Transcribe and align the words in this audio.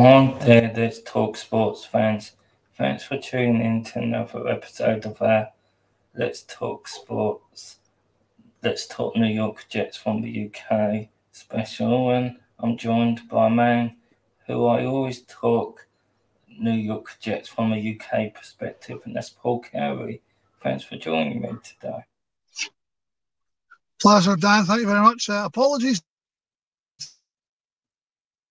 Hi 0.00 0.32
there, 0.42 0.70
there's 0.72 1.02
Talk 1.02 1.36
Sports 1.36 1.84
fans. 1.84 2.30
Thanks 2.76 3.02
for 3.02 3.18
tuning 3.18 3.60
in 3.60 3.82
to 3.82 3.98
another 3.98 4.46
episode 4.46 5.04
of 5.04 5.20
our 5.20 5.48
Let's 6.14 6.44
Talk 6.44 6.86
Sports. 6.86 7.78
Let's 8.62 8.86
Talk 8.86 9.16
New 9.16 9.26
York 9.26 9.66
Jets 9.68 9.96
from 9.96 10.22
the 10.22 10.52
UK 10.52 11.08
special. 11.32 12.12
And 12.12 12.36
I'm 12.60 12.76
joined 12.76 13.28
by 13.28 13.48
a 13.48 13.50
man 13.50 13.96
who 14.46 14.66
I 14.66 14.86
always 14.86 15.22
talk 15.22 15.88
New 16.48 16.78
York 16.78 17.16
Jets 17.18 17.48
from 17.48 17.72
a 17.72 17.98
UK 17.98 18.32
perspective, 18.32 19.00
and 19.04 19.16
that's 19.16 19.30
Paul 19.30 19.62
Cowie. 19.62 20.22
Thanks 20.62 20.84
for 20.84 20.94
joining 20.94 21.42
me 21.42 21.50
today. 21.64 22.04
Pleasure, 24.00 24.36
Dan. 24.36 24.64
Thank 24.64 24.82
you 24.82 24.86
very 24.86 25.02
much. 25.02 25.28
Uh, 25.28 25.42
apologies 25.44 26.00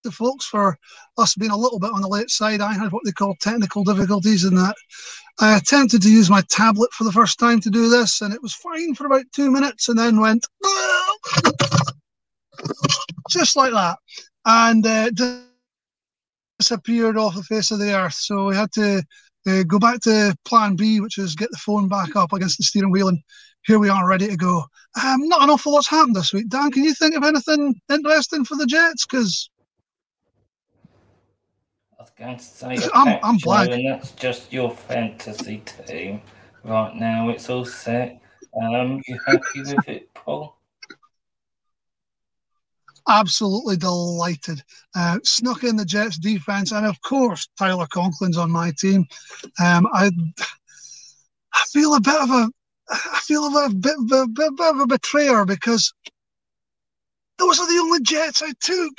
to 0.03 0.11
folks 0.11 0.45
for 0.45 0.77
us 1.17 1.35
being 1.35 1.51
a 1.51 1.57
little 1.57 1.79
bit 1.79 1.91
on 1.91 2.01
the 2.01 2.07
late 2.07 2.29
side. 2.29 2.61
I 2.61 2.73
had 2.73 2.91
what 2.91 3.03
they 3.05 3.11
call 3.11 3.35
technical 3.41 3.83
difficulties 3.83 4.43
in 4.43 4.55
that 4.55 4.75
I 5.39 5.57
attempted 5.57 6.01
to 6.01 6.11
use 6.11 6.29
my 6.29 6.41
tablet 6.49 6.91
for 6.93 7.03
the 7.03 7.11
first 7.11 7.37
time 7.37 7.61
to 7.61 7.69
do 7.69 7.89
this, 7.89 8.21
and 8.21 8.33
it 8.33 8.41
was 8.41 8.55
fine 8.55 8.95
for 8.95 9.05
about 9.05 9.25
two 9.35 9.51
minutes, 9.51 9.87
and 9.87 9.97
then 9.97 10.19
went 10.19 10.47
just 13.29 13.55
like 13.55 13.71
that, 13.71 13.99
and 14.45 14.85
uh, 14.85 15.11
disappeared 16.59 17.17
off 17.17 17.35
the 17.35 17.43
face 17.43 17.69
of 17.69 17.79
the 17.79 17.95
earth. 17.95 18.15
So 18.15 18.47
we 18.47 18.55
had 18.55 18.71
to 18.73 19.03
uh, 19.47 19.63
go 19.63 19.77
back 19.77 19.99
to 20.01 20.35
Plan 20.43 20.75
B, 20.75 21.01
which 21.01 21.19
is 21.19 21.35
get 21.35 21.51
the 21.51 21.57
phone 21.57 21.87
back 21.87 22.15
up 22.15 22.33
against 22.33 22.57
the 22.57 22.63
steering 22.63 22.91
wheel, 22.91 23.09
and 23.09 23.19
here 23.65 23.77
we 23.77 23.89
are, 23.89 24.07
ready 24.07 24.27
to 24.27 24.37
go. 24.37 24.65
Um, 25.03 25.27
not 25.27 25.43
an 25.43 25.51
awful 25.51 25.73
lot's 25.73 25.87
happened 25.87 26.15
this 26.15 26.33
week. 26.33 26.49
Dan, 26.49 26.71
can 26.71 26.83
you 26.83 26.95
think 26.95 27.15
of 27.15 27.23
anything 27.23 27.79
interesting 27.91 28.43
for 28.43 28.55
the 28.55 28.65
Jets? 28.65 29.05
Because 29.05 29.51
going 32.17 32.37
to 32.37 32.43
say 32.43 32.77
I'm, 32.93 33.19
I'm 33.23 33.37
black. 33.37 33.69
and 33.69 33.87
that's 33.87 34.11
just 34.11 34.51
your 34.51 34.71
fantasy 34.71 35.63
team 35.87 36.21
right 36.63 36.95
now. 36.95 37.29
It's 37.29 37.49
all 37.49 37.65
set. 37.65 38.21
Um, 38.61 39.01
you 39.07 39.19
happy 39.25 39.61
with 39.61 39.87
it, 39.87 40.13
Paul? 40.13 40.57
Absolutely 43.07 43.77
delighted. 43.77 44.61
Uh, 44.95 45.19
snuck 45.23 45.63
in 45.63 45.77
the 45.77 45.85
Jets 45.85 46.17
defense, 46.17 46.71
and 46.71 46.85
of 46.85 47.01
course 47.01 47.47
Tyler 47.57 47.87
Conklin's 47.87 48.37
on 48.37 48.51
my 48.51 48.71
team. 48.71 49.05
Um, 49.63 49.87
I 49.93 50.11
I 51.53 51.63
feel 51.71 51.95
a 51.95 52.01
bit 52.01 52.21
of 52.21 52.29
a 52.29 52.51
I 52.89 53.19
feel 53.23 53.45
a 53.45 53.69
bit, 53.69 53.95
a 53.95 54.27
bit, 54.27 54.57
bit 54.57 54.75
of 54.75 54.79
a 54.79 54.87
betrayer 54.87 55.45
because 55.45 55.93
those 57.37 57.59
are 57.59 57.67
the 57.67 57.79
only 57.79 58.01
Jets 58.01 58.41
I 58.41 58.51
took 58.59 58.93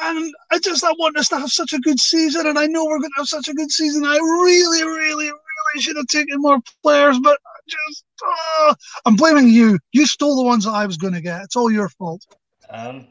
and 0.00 0.34
I 0.50 0.58
just 0.58 0.84
I 0.84 0.92
want 0.92 1.16
us 1.16 1.28
to 1.28 1.38
have 1.38 1.50
such 1.50 1.72
a 1.72 1.78
good 1.80 1.98
season, 1.98 2.46
and 2.46 2.58
I 2.58 2.66
know 2.66 2.84
we're 2.84 3.00
going 3.00 3.10
to 3.16 3.20
have 3.20 3.28
such 3.28 3.48
a 3.48 3.54
good 3.54 3.70
season. 3.70 4.04
I 4.04 4.16
really, 4.16 4.84
really, 4.84 5.26
really 5.26 5.82
should 5.82 5.96
have 5.96 6.06
taken 6.06 6.40
more 6.40 6.58
players, 6.82 7.18
but 7.20 7.38
I 7.44 7.60
just 7.68 8.04
uh, 8.24 8.74
I'm 9.06 9.16
blaming 9.16 9.48
you. 9.48 9.78
You 9.92 10.06
stole 10.06 10.36
the 10.36 10.42
ones 10.42 10.64
that 10.64 10.72
I 10.72 10.86
was 10.86 10.96
going 10.96 11.14
to 11.14 11.20
get. 11.20 11.42
It's 11.42 11.56
all 11.56 11.70
your 11.70 11.88
fault. 11.90 12.24
Um, 12.70 13.06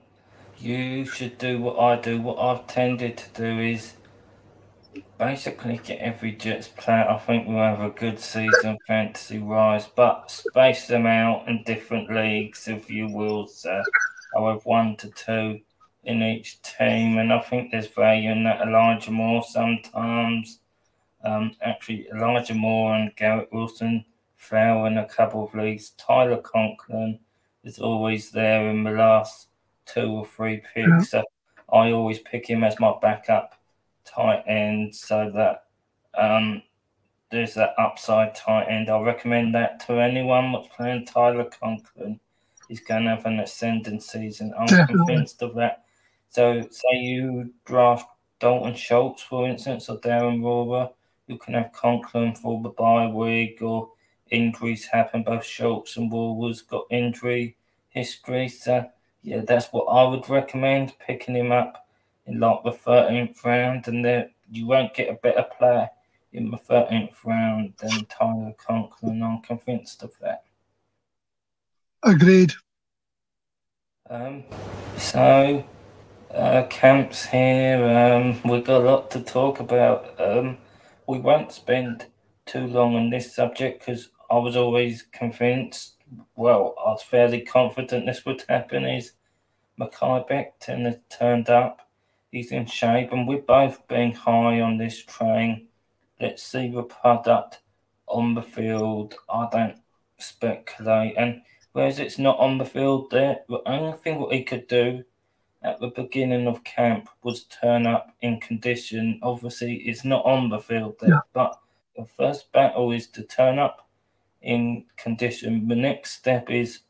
you 0.60 1.06
should 1.06 1.38
do 1.38 1.60
what 1.60 1.80
I 1.80 2.00
do. 2.00 2.22
What 2.22 2.40
I've 2.40 2.68
tended 2.68 3.18
to 3.18 3.42
do 3.42 3.60
is 3.60 3.94
basically 5.18 5.80
get 5.84 6.00
every 6.00 6.32
Jets 6.32 6.68
player. 6.68 7.08
I 7.10 7.18
think 7.18 7.48
we'll 7.48 7.58
have 7.58 7.82
a 7.82 7.90
good 7.90 8.20
season 8.20 8.78
fantasy 8.88 9.40
wise, 9.40 9.88
but 9.88 10.32
space 10.32 10.88
them 10.88 11.06
out 11.06 11.48
in 11.48 11.64
different 11.64 12.12
leagues, 12.12 12.68
if 12.68 12.90
you 12.90 13.08
will. 13.08 13.48
So 13.48 13.82
I'll 14.36 14.54
have 14.54 14.66
one 14.66 14.96
to 14.98 15.10
two 15.10 15.60
in 16.08 16.24
each 16.24 16.62
team, 16.62 17.18
and 17.18 17.32
I 17.32 17.40
think 17.40 17.70
there's 17.70 17.88
value 17.88 18.32
in 18.32 18.44
that. 18.46 18.62
Elijah 18.62 19.12
Moore 19.12 19.44
sometimes. 19.44 20.60
Um, 21.24 21.56
actually, 21.62 22.08
Elijah 22.14 22.54
Moore 22.54 22.96
and 22.96 23.16
Garrett 23.16 23.52
Wilson 23.52 24.06
fell 24.38 24.86
in 24.86 24.98
a 24.98 25.08
couple 25.08 25.44
of 25.44 25.54
leagues. 25.54 25.92
Tyler 25.98 26.38
Conklin 26.38 27.20
is 27.64 27.80
always 27.80 28.32
there 28.32 28.70
in 28.70 28.84
the 28.84 28.92
last 28.92 29.50
two 29.86 30.08
or 30.08 30.26
three 30.26 30.62
picks. 30.74 31.10
So 31.10 31.24
I 31.72 31.92
always 31.92 32.20
pick 32.20 32.48
him 32.50 32.64
as 32.64 32.80
my 32.80 32.94
backup 33.02 33.60
tight 34.06 34.44
end 34.48 34.96
so 34.96 35.30
that 35.36 35.66
um, 36.18 36.62
there's 37.32 37.56
that 37.56 37.74
upside 37.78 38.34
tight 38.36 38.68
end. 38.70 38.90
I 38.90 39.00
recommend 39.02 39.54
that 39.56 39.86
to 39.88 39.94
anyone 39.94 40.54
that's 40.54 40.74
playing 40.74 41.06
Tyler 41.06 41.50
Conklin. 41.60 42.20
He's 42.70 42.80
going 42.80 43.04
to 43.04 43.10
have 43.12 43.26
an 43.26 43.40
ascending 43.40 44.00
season. 44.00 44.54
I'm 44.58 44.68
Definitely. 44.68 45.06
convinced 45.06 45.42
of 45.42 45.56
that. 45.56 45.84
So, 46.30 46.68
say 46.70 46.98
you 46.98 47.54
draft 47.66 48.08
Dalton 48.40 48.76
Schultz, 48.76 49.24
for 49.24 49.48
instance, 49.48 49.90
or 49.90 50.00
Darren 50.00 50.42
Waller, 50.42 50.90
you 51.28 51.38
can 51.38 51.54
have 51.56 51.72
Conklin 51.74 52.36
for 52.36 52.62
the 52.62 52.70
bye 52.70 53.08
week, 53.08 53.62
or 53.62 53.92
injuries 54.30 54.86
happen. 54.86 55.24
Both 55.24 55.46
Schultz 55.46 55.98
and 55.98 56.12
Waller's 56.12 56.62
got 56.62 56.86
injury 56.90 57.58
history. 57.90 58.50
So, 58.50 58.90
yeah, 59.24 59.42
that's 59.46 59.68
what 59.68 59.86
I 59.86 60.04
would 60.08 60.30
recommend 60.30 60.94
picking 61.00 61.36
him 61.36 61.52
up 61.52 61.88
in 62.26 62.40
like 62.40 62.64
the 62.64 62.72
13th 62.72 63.44
round, 63.44 63.88
and 63.88 64.04
then 64.04 64.30
you 64.52 64.68
won't 64.68 64.94
get 64.94 65.10
a 65.10 65.14
better 65.14 65.46
player 65.58 65.90
in 66.34 66.52
the 66.52 66.58
13th 66.58 67.16
round 67.26 67.74
than 67.80 68.06
Tyler 68.06 68.54
Conklin. 68.58 69.24
I'm 69.24 69.42
convinced 69.42 70.04
of 70.04 70.14
that. 70.22 70.44
Agreed. 72.04 72.54
Um, 74.10 74.44
so 74.98 75.66
uh, 76.38 76.68
camps 76.68 77.26
here. 77.26 77.84
Um, 77.84 78.40
we've 78.50 78.64
got 78.64 78.82
a 78.82 78.86
lot 78.86 79.12
to 79.12 79.22
talk 79.22 79.60
about. 79.60 80.20
Um, 80.20 80.58
we 81.08 81.20
won't 81.20 81.52
spend 81.52 82.06
too 82.46 82.68
long 82.68 82.96
on 82.96 83.10
this 83.10 83.36
subject 83.36 83.80
because 83.80 84.10
I 84.30 84.38
was 84.38 84.56
always 84.56 85.04
convinced, 85.12 85.96
well, 86.36 86.76
I 86.80 86.92
was 86.92 87.02
fairly 87.02 87.42
confident 87.42 88.06
this 88.06 88.26
would 88.26 88.44
happen. 88.48 88.86
Is 88.86 89.14
Mekhi 89.80 90.30
Becton 90.30 90.86
has 90.86 91.00
turned 91.10 91.50
up. 91.50 91.90
He's 92.32 92.52
in 92.52 92.66
shape, 92.66 93.12
and 93.12 93.28
we're 93.28 93.42
both 93.42 93.88
being 93.88 94.14
high 94.14 94.62
on 94.62 94.78
this 94.78 95.04
train. 95.04 95.68
Let's 96.22 96.44
see 96.44 96.70
the 96.70 96.84
product 96.84 97.60
on 98.06 98.36
the 98.36 98.42
field. 98.42 99.16
I 99.30 99.48
don't 99.52 99.78
speculate. 100.20 101.16
And 101.18 101.42
whereas 101.72 102.00
it's 102.00 102.20
not 102.20 102.38
on 102.38 102.58
the 102.58 102.66
field, 102.66 103.12
there, 103.12 103.40
the 103.50 103.62
only 103.66 103.98
thing 103.98 104.20
what 104.20 104.34
he 104.34 104.44
could 104.44 104.68
do 104.68 105.04
at 105.64 105.80
the 105.80 105.88
beginning 105.88 106.48
of 106.48 106.64
camp 106.64 107.10
was 107.24 107.46
turn 107.46 107.88
up 107.88 108.16
in 108.22 108.40
condition. 108.40 109.20
Obviously, 109.24 109.76
it's 109.76 110.06
not 110.06 110.26
on 110.26 110.50
the 110.50 110.60
field 110.60 110.96
there, 111.00 111.10
yeah. 111.10 111.20
but 111.34 111.60
the 111.96 112.06
first 112.06 112.52
battle 112.52 112.92
is 112.92 113.08
to 113.08 113.24
turn 113.24 113.58
up 113.58 113.88
in 114.42 114.86
condition. 114.98 115.68
The 115.68 115.76
next 115.76 116.12
step 116.12 116.50
is, 116.50 116.82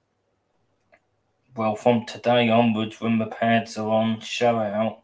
well, 1.55 1.75
from 1.75 2.05
today 2.05 2.49
onwards, 2.49 2.99
when 2.99 3.17
the 3.17 3.27
pads 3.27 3.77
are 3.77 3.89
on, 3.89 4.19
show 4.19 4.59
out. 4.59 5.03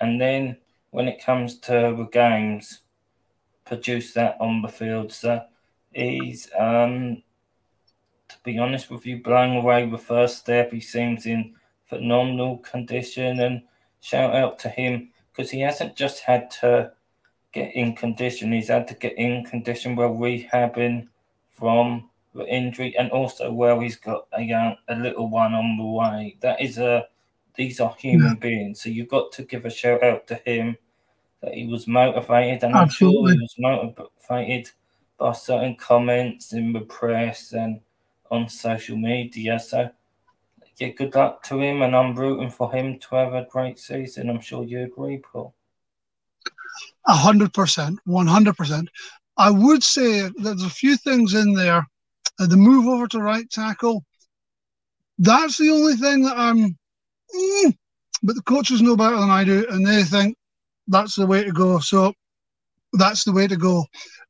And 0.00 0.20
then 0.20 0.56
when 0.90 1.08
it 1.08 1.22
comes 1.22 1.58
to 1.60 1.94
the 1.96 2.08
games, 2.12 2.80
produce 3.64 4.12
that 4.14 4.36
on 4.40 4.62
the 4.62 4.68
field. 4.68 5.12
So 5.12 5.42
he's, 5.92 6.48
um, 6.58 7.22
to 8.28 8.36
be 8.44 8.58
honest 8.58 8.90
with 8.90 9.04
you, 9.06 9.22
blowing 9.22 9.56
away 9.56 9.88
the 9.88 9.98
first 9.98 10.38
step. 10.38 10.72
He 10.72 10.80
seems 10.80 11.26
in 11.26 11.54
phenomenal 11.92 12.56
condition 12.58 13.40
and 13.40 13.60
shout 14.00 14.34
out 14.34 14.58
to 14.58 14.70
him 14.70 15.10
because 15.30 15.50
he 15.50 15.60
hasn't 15.60 15.94
just 15.94 16.20
had 16.20 16.50
to 16.50 16.90
get 17.52 17.74
in 17.74 17.94
condition, 17.94 18.50
he's 18.50 18.68
had 18.68 18.88
to 18.88 18.94
get 18.94 19.18
in 19.18 19.44
condition 19.44 19.94
while 19.94 20.14
rehabbing 20.14 21.06
from 21.50 22.08
the 22.34 22.46
injury 22.46 22.96
and 22.98 23.10
also 23.10 23.52
where 23.52 23.78
he's 23.82 23.96
got 23.96 24.26
a 24.32 24.40
young 24.40 24.74
a 24.88 24.96
little 24.96 25.28
one 25.28 25.52
on 25.52 25.76
the 25.76 25.84
way. 25.84 26.36
That 26.40 26.62
is 26.62 26.78
a 26.78 27.06
these 27.56 27.78
are 27.78 27.94
human 27.98 28.36
beings. 28.36 28.80
So 28.80 28.88
you've 28.88 29.08
got 29.08 29.30
to 29.32 29.42
give 29.42 29.66
a 29.66 29.70
shout 29.70 30.02
out 30.02 30.26
to 30.28 30.36
him 30.46 30.78
that 31.42 31.52
he 31.52 31.66
was 31.66 31.86
motivated 31.86 32.64
and 32.64 32.74
Absolutely. 32.74 33.32
I'm 33.32 33.38
sure 33.38 33.48
he 33.58 33.68
was 33.68 33.98
motivated 34.30 34.70
by 35.18 35.32
certain 35.32 35.76
comments 35.76 36.54
in 36.54 36.72
the 36.72 36.80
press 36.80 37.52
and 37.52 37.80
on 38.30 38.48
social 38.48 38.96
media. 38.96 39.60
So 39.60 39.90
yeah, 40.78 40.88
good 40.88 41.14
luck 41.14 41.42
to 41.44 41.60
him, 41.60 41.82
and 41.82 41.94
I'm 41.94 42.14
rooting 42.14 42.50
for 42.50 42.72
him 42.72 42.98
to 42.98 43.14
have 43.16 43.34
a 43.34 43.46
great 43.50 43.78
season. 43.78 44.30
I'm 44.30 44.40
sure 44.40 44.64
you 44.64 44.82
agree, 44.82 45.18
Paul. 45.18 45.54
A 47.06 47.14
hundred 47.14 47.52
percent, 47.52 47.98
one 48.04 48.26
hundred 48.26 48.56
percent. 48.56 48.88
I 49.36 49.50
would 49.50 49.82
say 49.82 50.28
there's 50.36 50.64
a 50.64 50.70
few 50.70 50.96
things 50.96 51.34
in 51.34 51.54
there. 51.54 51.86
Uh, 52.38 52.46
the 52.46 52.56
move 52.56 52.86
over 52.86 53.06
to 53.08 53.20
right 53.20 53.48
tackle, 53.50 54.04
that's 55.18 55.58
the 55.58 55.70
only 55.70 55.94
thing 55.94 56.22
that 56.22 56.36
I'm. 56.36 56.76
Mm, 57.34 57.76
but 58.22 58.36
the 58.36 58.42
coaches 58.42 58.82
know 58.82 58.96
better 58.96 59.16
than 59.16 59.30
I 59.30 59.44
do, 59.44 59.66
and 59.70 59.86
they 59.86 60.02
think 60.02 60.36
that's 60.88 61.16
the 61.16 61.26
way 61.26 61.44
to 61.44 61.52
go. 61.52 61.78
So 61.78 62.14
that's 62.92 63.24
the 63.24 63.32
way 63.32 63.46
to 63.46 63.56
go. 63.56 63.84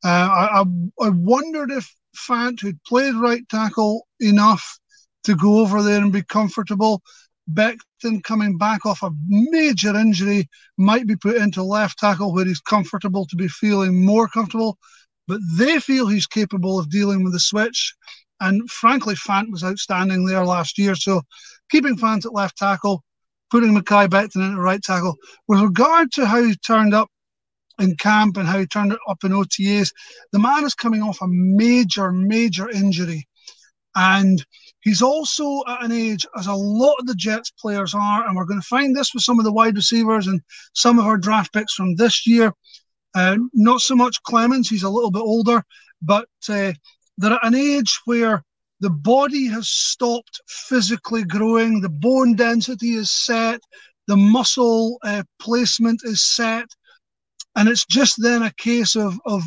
Uh, 0.04 0.08
I, 0.08 0.60
I, 0.60 0.64
I 1.06 1.08
wondered 1.10 1.70
if 1.70 1.94
Fant, 2.16 2.60
who'd 2.60 2.82
played 2.84 3.14
right 3.14 3.48
tackle 3.48 4.06
enough 4.20 4.78
to 5.24 5.36
go 5.36 5.60
over 5.60 5.82
there 5.82 6.00
and 6.00 6.12
be 6.12 6.22
comfortable. 6.22 7.02
Becton 7.52 8.22
coming 8.22 8.56
back 8.56 8.86
off 8.86 9.02
a 9.02 9.10
major 9.28 9.94
injury 9.96 10.48
might 10.78 11.06
be 11.06 11.16
put 11.16 11.36
into 11.36 11.62
left 11.62 11.98
tackle 11.98 12.32
where 12.32 12.44
he's 12.44 12.60
comfortable 12.60 13.26
to 13.26 13.36
be 13.36 13.48
feeling 13.48 14.04
more 14.04 14.28
comfortable, 14.28 14.78
but 15.26 15.40
they 15.56 15.80
feel 15.80 16.06
he's 16.06 16.26
capable 16.26 16.78
of 16.78 16.90
dealing 16.90 17.24
with 17.24 17.32
the 17.32 17.40
switch. 17.40 17.94
And 18.40 18.68
frankly, 18.70 19.14
Fant 19.14 19.50
was 19.50 19.64
outstanding 19.64 20.24
there 20.24 20.44
last 20.44 20.78
year. 20.78 20.94
So 20.94 21.22
keeping 21.70 21.96
Fant 21.96 22.24
at 22.24 22.32
left 22.32 22.56
tackle, 22.58 23.02
putting 23.50 23.74
Mekhi 23.74 24.08
Becton 24.08 24.46
into 24.46 24.60
right 24.60 24.82
tackle. 24.82 25.16
With 25.46 25.60
regard 25.60 26.10
to 26.12 26.26
how 26.26 26.42
he 26.42 26.54
turned 26.56 26.94
up 26.94 27.08
in 27.78 27.96
camp 27.96 28.36
and 28.36 28.48
how 28.48 28.58
he 28.58 28.66
turned 28.66 28.92
it 28.92 28.98
up 29.08 29.24
in 29.24 29.32
OTAs, 29.32 29.92
the 30.32 30.38
man 30.38 30.64
is 30.64 30.74
coming 30.74 31.02
off 31.02 31.22
a 31.22 31.28
major, 31.28 32.12
major 32.12 32.68
injury. 32.68 33.26
And 33.94 34.44
he's 34.82 35.02
also 35.02 35.62
at 35.68 35.84
an 35.84 35.92
age, 35.92 36.26
as 36.36 36.46
a 36.46 36.54
lot 36.54 36.94
of 36.98 37.06
the 37.06 37.14
Jets 37.14 37.50
players 37.50 37.94
are, 37.94 38.26
and 38.26 38.36
we're 38.36 38.44
going 38.44 38.60
to 38.60 38.66
find 38.66 38.94
this 38.94 39.14
with 39.14 39.22
some 39.22 39.38
of 39.38 39.44
the 39.44 39.52
wide 39.52 39.76
receivers 39.76 40.26
and 40.26 40.40
some 40.74 40.98
of 40.98 41.06
our 41.06 41.16
draft 41.16 41.52
picks 41.52 41.74
from 41.74 41.94
this 41.94 42.26
year. 42.26 42.52
Uh, 43.14 43.36
not 43.52 43.80
so 43.80 43.94
much 43.94 44.22
Clemens, 44.22 44.68
he's 44.68 44.82
a 44.82 44.90
little 44.90 45.10
bit 45.10 45.20
older, 45.22 45.62
but 46.00 46.28
uh, 46.48 46.72
they're 47.18 47.32
at 47.32 47.46
an 47.46 47.54
age 47.54 47.98
where 48.04 48.42
the 48.80 48.90
body 48.90 49.46
has 49.46 49.68
stopped 49.68 50.40
physically 50.48 51.24
growing, 51.24 51.80
the 51.80 51.88
bone 51.88 52.34
density 52.34 52.94
is 52.94 53.10
set, 53.10 53.60
the 54.08 54.16
muscle 54.16 54.98
uh, 55.04 55.22
placement 55.38 56.00
is 56.04 56.22
set, 56.22 56.66
and 57.54 57.68
it's 57.68 57.84
just 57.86 58.20
then 58.20 58.42
a 58.42 58.52
case 58.54 58.96
of, 58.96 59.20
of 59.26 59.44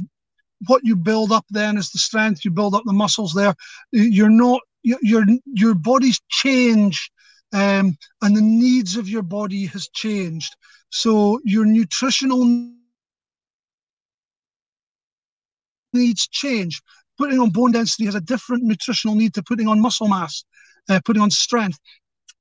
what 0.67 0.81
you 0.83 0.95
build 0.95 1.31
up 1.31 1.45
then 1.49 1.77
is 1.77 1.89
the 1.91 1.99
strength 1.99 2.45
you 2.45 2.51
build 2.51 2.75
up 2.75 2.83
the 2.85 2.93
muscles 2.93 3.33
there 3.33 3.53
you're 3.91 4.29
not 4.29 4.61
your 5.01 5.25
your 5.45 5.73
body's 5.75 6.19
changed 6.29 7.11
um, 7.53 7.97
and 8.21 8.35
the 8.35 8.41
needs 8.41 8.97
of 8.97 9.09
your 9.09 9.23
body 9.23 9.65
has 9.65 9.89
changed 9.93 10.55
so 10.89 11.39
your 11.43 11.65
nutritional 11.65 12.43
needs 15.93 16.27
change 16.27 16.81
putting 17.17 17.39
on 17.39 17.49
bone 17.49 17.71
density 17.71 18.05
has 18.05 18.15
a 18.15 18.21
different 18.21 18.63
nutritional 18.63 19.15
need 19.15 19.33
to 19.33 19.43
putting 19.43 19.67
on 19.67 19.81
muscle 19.81 20.07
mass, 20.07 20.43
uh, 20.89 20.99
putting 21.05 21.21
on 21.21 21.31
strength. 21.31 21.79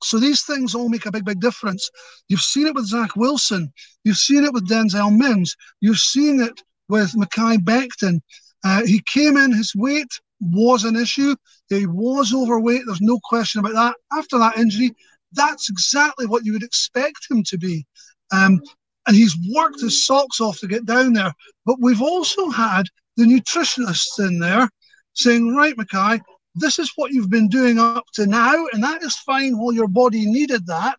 So 0.03 0.19
these 0.19 0.43
things 0.43 0.75
all 0.75 0.89
make 0.89 1.07
a 1.07 1.13
big, 1.13 1.25
big 1.25 1.41
difference. 1.41 1.89
You've 2.29 2.41
seen 2.41 2.67
it 2.67 2.75
with 2.75 2.87
Zach 2.87 3.17
Wilson. 3.17 3.73
You've 4.05 4.19
seen 4.19 4.45
it 4.45 4.53
with 4.53 4.69
Denzel 4.69 5.17
Mims. 5.17 5.57
You're 5.81 5.95
seeing 5.95 6.41
it 6.41 6.61
with 6.89 7.13
Mekhi 7.13 7.59
Becton. 7.59 8.21
Uh, 8.65 8.85
he 8.85 9.01
came 9.07 9.37
in, 9.37 9.53
his 9.53 9.75
weight 9.75 10.09
was 10.41 10.85
an 10.85 10.97
issue. 10.97 11.35
He 11.69 11.87
was 11.87 12.35
overweight. 12.35 12.83
There's 12.87 13.01
no 13.01 13.19
question 13.25 13.61
about 13.61 13.75
that. 13.75 13.97
After 14.17 14.39
that 14.39 14.59
injury, 14.59 14.95
that's 15.33 15.71
exactly 15.71 16.27
what 16.27 16.45
you 16.45 16.53
would 16.53 16.63
expect 16.63 17.27
him 17.31 17.43
to 17.45 17.59
be. 17.59 17.87
Um, 18.33 18.61
and 19.07 19.17
he's 19.17 19.37
worked 19.55 19.81
his 19.81 20.07
socks 20.07 20.41
off 20.41 20.59
to 20.61 20.67
get 20.67 20.87
down 20.87 21.13
there. 21.13 21.33
But 21.67 21.77
we've 21.81 22.03
also 22.03 22.51
had 22.51 22.85
the 23.17 23.25
nutritionists 23.25 24.19
in 24.19 24.39
there 24.39 24.69
saying, 25.15 25.55
right, 25.55 25.77
Mekhi, 25.77 26.21
this 26.55 26.79
is 26.79 26.93
what 26.97 27.13
you've 27.13 27.31
been 27.31 27.49
doing 27.49 27.79
up 27.79 28.05
to 28.15 28.27
now, 28.27 28.67
and 28.73 28.83
that 28.83 29.03
is 29.03 29.17
fine 29.17 29.59
while 29.59 29.73
your 29.73 29.89
body 29.89 30.25
needed 30.25 30.67
that. 30.67 30.99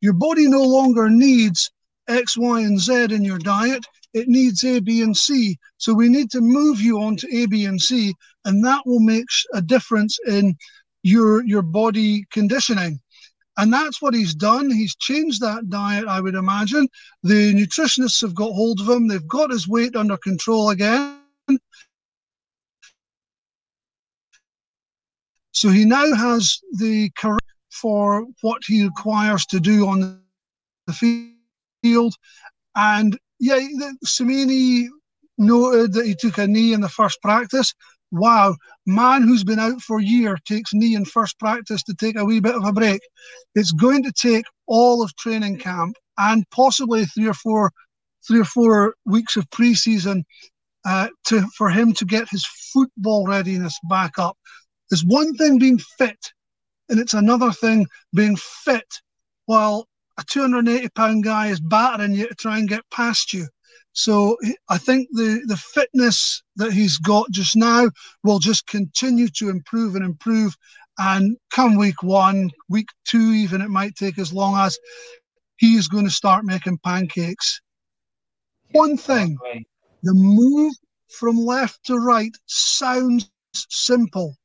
Your 0.00 0.12
body 0.12 0.48
no 0.48 0.62
longer 0.62 1.08
needs 1.08 1.70
X, 2.08 2.36
Y, 2.36 2.60
and 2.60 2.78
Z 2.78 3.14
in 3.14 3.24
your 3.24 3.38
diet. 3.38 3.84
It 4.18 4.28
needs 4.28 4.64
A, 4.64 4.80
B, 4.80 5.02
and 5.02 5.16
C. 5.16 5.56
So 5.76 5.94
we 5.94 6.08
need 6.08 6.30
to 6.30 6.40
move 6.40 6.80
you 6.80 7.00
on 7.00 7.16
to 7.16 7.36
A, 7.36 7.46
B, 7.46 7.64
and 7.66 7.80
C, 7.80 8.14
and 8.44 8.64
that 8.64 8.82
will 8.86 9.00
make 9.00 9.26
a 9.54 9.62
difference 9.62 10.18
in 10.26 10.56
your 11.02 11.44
your 11.44 11.62
body 11.62 12.24
conditioning. 12.30 13.00
And 13.58 13.72
that's 13.72 14.00
what 14.00 14.14
he's 14.14 14.34
done. 14.34 14.70
He's 14.70 14.94
changed 14.96 15.40
that 15.40 15.68
diet, 15.68 16.06
I 16.06 16.20
would 16.20 16.36
imagine. 16.36 16.88
The 17.24 17.52
nutritionists 17.54 18.20
have 18.20 18.34
got 18.34 18.52
hold 18.52 18.80
of 18.80 18.88
him. 18.88 19.08
They've 19.08 19.26
got 19.26 19.50
his 19.50 19.66
weight 19.66 19.96
under 19.96 20.16
control 20.16 20.70
again. 20.70 21.18
So 25.50 25.70
he 25.70 25.84
now 25.84 26.14
has 26.14 26.60
the 26.74 27.10
correct 27.18 27.42
for 27.72 28.26
what 28.42 28.62
he 28.64 28.84
requires 28.84 29.44
to 29.46 29.58
do 29.58 29.88
on 29.88 30.20
the 30.86 30.92
field. 31.82 32.14
And 32.76 33.18
yeah, 33.38 33.58
Cimini 34.04 34.88
noted 35.38 35.92
that 35.92 36.06
he 36.06 36.14
took 36.14 36.38
a 36.38 36.46
knee 36.46 36.72
in 36.72 36.80
the 36.80 36.88
first 36.88 37.20
practice. 37.22 37.72
Wow, 38.10 38.56
man 38.86 39.22
who's 39.22 39.44
been 39.44 39.58
out 39.58 39.80
for 39.82 39.98
a 39.98 40.04
year 40.04 40.38
takes 40.46 40.72
knee 40.72 40.94
in 40.94 41.04
first 41.04 41.38
practice 41.38 41.82
to 41.84 41.94
take 41.94 42.16
a 42.16 42.24
wee 42.24 42.40
bit 42.40 42.54
of 42.54 42.64
a 42.64 42.72
break. 42.72 43.00
It's 43.54 43.72
going 43.72 44.02
to 44.04 44.12
take 44.12 44.46
all 44.66 45.02
of 45.02 45.14
training 45.16 45.58
camp 45.58 45.96
and 46.16 46.44
possibly 46.50 47.04
three 47.04 47.28
or 47.28 47.34
four, 47.34 47.70
three 48.26 48.40
or 48.40 48.44
four 48.44 48.94
weeks 49.04 49.36
of 49.36 49.48
preseason 49.50 50.22
uh, 50.86 51.08
to 51.26 51.42
for 51.56 51.68
him 51.68 51.92
to 51.94 52.04
get 52.04 52.28
his 52.30 52.46
football 52.72 53.26
readiness 53.26 53.78
back 53.88 54.18
up. 54.18 54.36
There's 54.90 55.04
one 55.04 55.34
thing 55.34 55.58
being 55.58 55.78
fit, 55.98 56.32
and 56.88 56.98
it's 56.98 57.14
another 57.14 57.52
thing 57.52 57.86
being 58.14 58.36
fit 58.36 58.86
while 59.44 59.86
a 60.18 60.24
280 60.24 60.88
pound 60.90 61.24
guy 61.24 61.46
is 61.46 61.60
battering 61.60 62.12
you 62.12 62.28
to 62.28 62.34
try 62.34 62.58
and 62.58 62.68
get 62.68 62.82
past 62.90 63.32
you. 63.32 63.46
So 63.92 64.36
I 64.68 64.78
think 64.78 65.08
the, 65.12 65.42
the 65.46 65.56
fitness 65.56 66.42
that 66.56 66.72
he's 66.72 66.98
got 66.98 67.30
just 67.30 67.56
now 67.56 67.90
will 68.22 68.38
just 68.38 68.66
continue 68.66 69.28
to 69.28 69.48
improve 69.48 69.94
and 69.94 70.04
improve. 70.04 70.56
And 70.98 71.36
come 71.50 71.76
week 71.76 72.02
one, 72.02 72.50
week 72.68 72.88
two, 73.04 73.32
even 73.32 73.60
it 73.60 73.70
might 73.70 73.94
take 73.94 74.18
as 74.18 74.32
long 74.32 74.56
as 74.56 74.78
he 75.56 75.74
is 75.76 75.88
going 75.88 76.04
to 76.04 76.10
start 76.10 76.44
making 76.44 76.78
pancakes. 76.78 77.60
One 78.72 78.96
thing, 78.96 79.38
the 80.02 80.14
move 80.14 80.74
from 81.08 81.36
left 81.36 81.84
to 81.86 81.98
right 81.98 82.36
sounds 82.46 83.30
simple. 83.54 84.36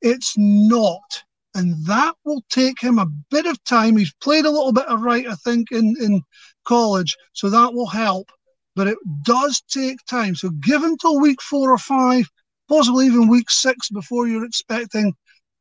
It's 0.00 0.34
not. 0.36 1.24
And 1.54 1.84
that 1.86 2.14
will 2.24 2.42
take 2.50 2.80
him 2.80 2.98
a 2.98 3.06
bit 3.30 3.46
of 3.46 3.62
time. 3.64 3.96
He's 3.96 4.14
played 4.22 4.46
a 4.46 4.50
little 4.50 4.72
bit 4.72 4.86
of 4.86 5.02
right, 5.02 5.26
I 5.26 5.34
think, 5.34 5.70
in, 5.70 5.94
in 6.00 6.22
college, 6.64 7.16
so 7.32 7.50
that 7.50 7.74
will 7.74 7.86
help. 7.86 8.30
But 8.74 8.88
it 8.88 8.98
does 9.22 9.62
take 9.68 9.98
time. 10.08 10.34
So 10.34 10.48
give 10.48 10.82
him 10.82 10.96
till 10.96 11.20
week 11.20 11.42
four 11.42 11.70
or 11.70 11.78
five, 11.78 12.24
possibly 12.68 13.06
even 13.06 13.28
week 13.28 13.50
six 13.50 13.90
before 13.90 14.26
you're 14.26 14.46
expecting 14.46 15.14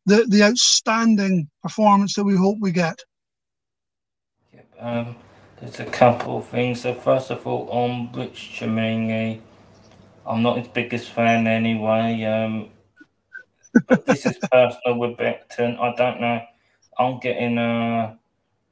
the, 0.05 0.25
the 0.29 0.43
outstanding 0.43 1.49
performance 1.61 2.15
that 2.15 2.23
we 2.23 2.37
hope 2.37 2.57
we 2.61 2.71
get. 2.71 2.99
Yep, 4.53 4.67
um, 4.79 5.15
there's 5.59 5.79
a 5.79 5.85
couple 5.85 6.37
of 6.37 6.47
things. 6.47 6.81
So 6.81 6.94
first 6.94 7.31
of 7.31 7.45
all, 7.45 7.69
on 7.69 8.11
Rich 8.13 8.59
Cimini, 8.59 9.42
I'm 10.25 10.42
not 10.42 10.57
his 10.57 10.68
biggest 10.68 11.09
fan 11.09 11.47
anyway. 11.47 12.23
Um, 12.23 12.69
but 13.87 14.06
this 14.06 14.25
is 14.25 14.37
personal 14.51 14.97
with 14.97 15.18
Becton. 15.18 15.80
I 15.80 15.95
don't 15.95 16.21
know. 16.21 16.42
I'm 16.97 17.19
getting 17.19 17.57
a 17.57 18.18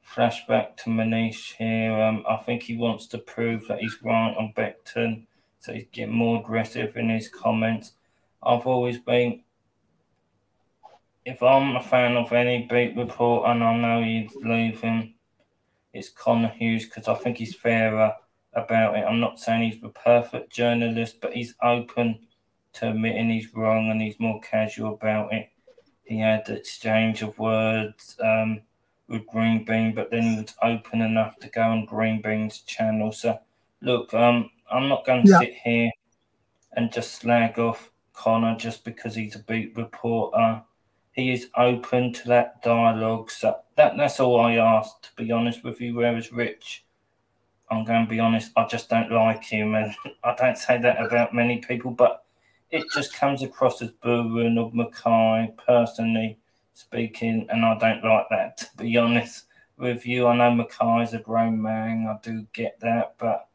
flashback 0.06 0.76
to 0.78 0.90
Manish 0.90 1.54
here. 1.56 1.92
Um, 1.92 2.24
I 2.28 2.36
think 2.36 2.62
he 2.62 2.76
wants 2.76 3.06
to 3.08 3.18
prove 3.18 3.66
that 3.68 3.80
he's 3.80 3.96
right 4.02 4.34
on 4.36 4.52
Becton, 4.56 5.26
so 5.58 5.72
he's 5.72 5.86
getting 5.92 6.14
more 6.14 6.40
aggressive 6.40 6.96
in 6.96 7.08
his 7.08 7.28
comments. 7.28 7.92
I've 8.42 8.66
always 8.66 8.98
been, 8.98 9.42
if 11.24 11.42
I'm 11.42 11.76
a 11.76 11.82
fan 11.82 12.16
of 12.16 12.32
any 12.32 12.66
beat 12.68 12.96
report 12.96 13.48
and 13.48 13.62
I 13.62 13.76
know 13.76 14.02
he's 14.02 14.34
leaving, 14.36 15.14
it's 15.92 16.08
Connor 16.08 16.48
Hughes 16.48 16.84
because 16.84 17.08
I 17.08 17.14
think 17.14 17.38
he's 17.38 17.54
fairer 17.54 18.14
about 18.54 18.96
it. 18.96 19.04
I'm 19.04 19.20
not 19.20 19.38
saying 19.38 19.70
he's 19.70 19.80
the 19.80 19.90
perfect 19.90 20.52
journalist, 20.52 21.20
but 21.20 21.32
he's 21.34 21.54
open 21.62 22.20
to 22.74 22.90
admitting 22.90 23.30
he's 23.30 23.54
wrong 23.54 23.90
and 23.90 24.00
he's 24.00 24.20
more 24.20 24.40
casual 24.40 24.94
about 24.94 25.32
it. 25.32 25.48
He 26.04 26.18
had 26.18 26.44
the 26.46 26.56
exchange 26.56 27.22
of 27.22 27.38
words 27.38 28.16
um, 28.22 28.62
with 29.08 29.26
Green 29.26 29.64
Bean, 29.64 29.94
but 29.94 30.10
then 30.10 30.22
he 30.22 30.36
was 30.36 30.54
open 30.62 31.02
enough 31.02 31.38
to 31.38 31.48
go 31.48 31.62
on 31.62 31.84
Green 31.84 32.20
Bean's 32.20 32.60
channel. 32.60 33.12
So, 33.12 33.38
look, 33.80 34.12
um, 34.14 34.50
I'm 34.70 34.88
not 34.88 35.06
going 35.06 35.24
to 35.24 35.30
yeah. 35.30 35.38
sit 35.38 35.54
here 35.54 35.90
and 36.72 36.92
just 36.92 37.14
slag 37.14 37.58
off 37.58 37.90
Connor 38.12 38.56
just 38.56 38.84
because 38.84 39.14
he's 39.14 39.36
a 39.36 39.40
beat 39.40 39.76
reporter. 39.76 40.62
He 41.12 41.32
is 41.32 41.48
open 41.56 42.12
to 42.12 42.28
that 42.28 42.62
dialogue. 42.62 43.30
So 43.30 43.56
that 43.76 43.96
that's 43.96 44.20
all 44.20 44.40
I 44.40 44.54
ask, 44.54 45.02
to 45.02 45.08
be 45.16 45.32
honest 45.32 45.64
with 45.64 45.80
you. 45.80 45.94
Whereas 45.94 46.32
Rich, 46.32 46.84
I'm 47.70 47.84
going 47.84 48.04
to 48.04 48.10
be 48.10 48.20
honest, 48.20 48.52
I 48.56 48.66
just 48.66 48.88
don't 48.88 49.10
like 49.10 49.44
him, 49.44 49.74
and 49.74 49.94
I 50.24 50.34
don't 50.34 50.58
say 50.58 50.78
that 50.78 51.02
about 51.04 51.34
many 51.34 51.58
people, 51.58 51.90
but 51.90 52.24
it 52.70 52.84
just 52.94 53.14
comes 53.14 53.42
across 53.42 53.82
as 53.82 53.90
booing 53.90 54.58
of 54.58 54.72
Mekhi, 54.72 55.56
personally 55.56 56.38
speaking, 56.72 57.46
and 57.50 57.64
I 57.64 57.76
don't 57.78 58.04
like 58.04 58.26
that, 58.30 58.56
to 58.58 58.68
be 58.76 58.96
honest 58.96 59.46
with 59.76 60.06
you. 60.06 60.26
I 60.26 60.36
know 60.36 60.64
Mekhi's 60.64 61.14
a 61.14 61.18
grown 61.18 61.60
man, 61.60 62.06
I 62.08 62.18
do 62.22 62.46
get 62.52 62.78
that, 62.80 63.14
but 63.18 63.48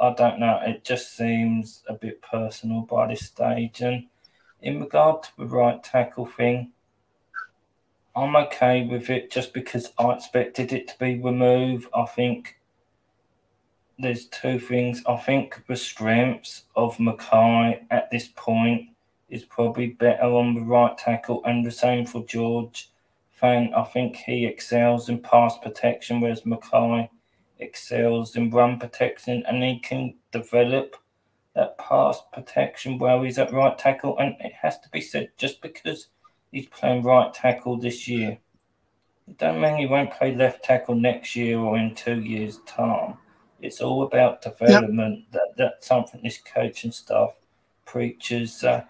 I 0.00 0.12
don't 0.14 0.40
know. 0.40 0.60
It 0.64 0.84
just 0.84 1.16
seems 1.16 1.82
a 1.88 1.94
bit 1.94 2.22
personal 2.22 2.82
by 2.82 3.08
this 3.08 3.26
stage. 3.26 3.80
And 3.80 4.06
in 4.60 4.80
regard 4.80 5.22
to 5.24 5.30
the 5.38 5.46
right 5.46 5.82
tackle 5.82 6.26
thing, 6.26 6.72
I'm 8.16 8.34
okay 8.36 8.86
with 8.86 9.10
it 9.10 9.30
just 9.30 9.52
because 9.52 9.92
I 9.98 10.12
expected 10.12 10.72
it 10.72 10.88
to 10.88 10.98
be 10.98 11.20
removed. 11.20 11.88
I 11.94 12.06
think 12.06 12.56
there's 13.98 14.26
two 14.26 14.58
things. 14.58 15.02
I 15.06 15.16
think 15.16 15.64
the 15.68 15.76
strengths 15.76 16.64
of 16.74 16.96
Mekhi 16.96 17.84
at 17.90 18.10
this 18.10 18.28
point 18.34 18.90
is 19.28 19.44
probably 19.44 19.88
better 19.88 20.24
on 20.24 20.54
the 20.54 20.60
right 20.60 20.96
tackle, 20.98 21.42
and 21.44 21.64
the 21.64 21.70
same 21.70 22.06
for 22.06 22.24
George 22.24 22.90
Fant. 23.40 23.76
I 23.76 23.84
think 23.84 24.16
he 24.16 24.46
excels 24.46 25.08
in 25.08 25.20
pass 25.20 25.58
protection, 25.58 26.20
whereas 26.20 26.42
Mekhi 26.42 27.08
excels 27.58 28.36
in 28.36 28.50
run 28.50 28.78
protection, 28.78 29.44
and 29.46 29.62
he 29.62 29.78
can 29.78 30.14
develop 30.32 30.96
that 31.54 31.78
pass 31.78 32.20
protection 32.32 32.98
while 32.98 33.22
he's 33.22 33.38
at 33.38 33.52
right 33.52 33.78
tackle. 33.78 34.18
And 34.18 34.34
it 34.40 34.52
has 34.60 34.78
to 34.80 34.88
be 34.90 35.00
said, 35.00 35.30
just 35.36 35.62
because 35.62 36.08
he's 36.50 36.66
playing 36.66 37.04
right 37.04 37.32
tackle 37.32 37.76
this 37.76 38.08
year, 38.08 38.38
it 39.28 39.38
don't 39.38 39.60
mean 39.60 39.76
he 39.76 39.86
won't 39.86 40.12
play 40.12 40.34
left 40.34 40.64
tackle 40.64 40.96
next 40.96 41.36
year 41.36 41.58
or 41.58 41.78
in 41.78 41.94
two 41.94 42.20
years' 42.20 42.58
time. 42.66 43.18
It's 43.64 43.80
all 43.80 44.02
about 44.02 44.42
development. 44.42 45.24
Yep. 45.32 45.32
That 45.32 45.56
that's 45.56 45.86
something 45.86 46.20
this 46.22 46.38
coaching 46.38 46.92
staff 46.92 47.34
preaches. 47.84 48.62
Uh, 48.62 48.84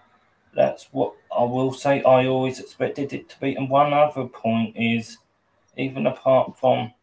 that's 0.53 0.87
what 0.91 1.13
I 1.37 1.43
will 1.43 1.73
say. 1.73 2.01
I 2.03 2.27
always 2.27 2.59
expected 2.59 3.13
it 3.13 3.29
to 3.29 3.39
be. 3.39 3.55
And 3.55 3.69
one 3.69 3.93
other 3.93 4.25
point 4.25 4.75
is, 4.77 5.17
even 5.77 6.07
apart 6.07 6.57
from 6.57 6.93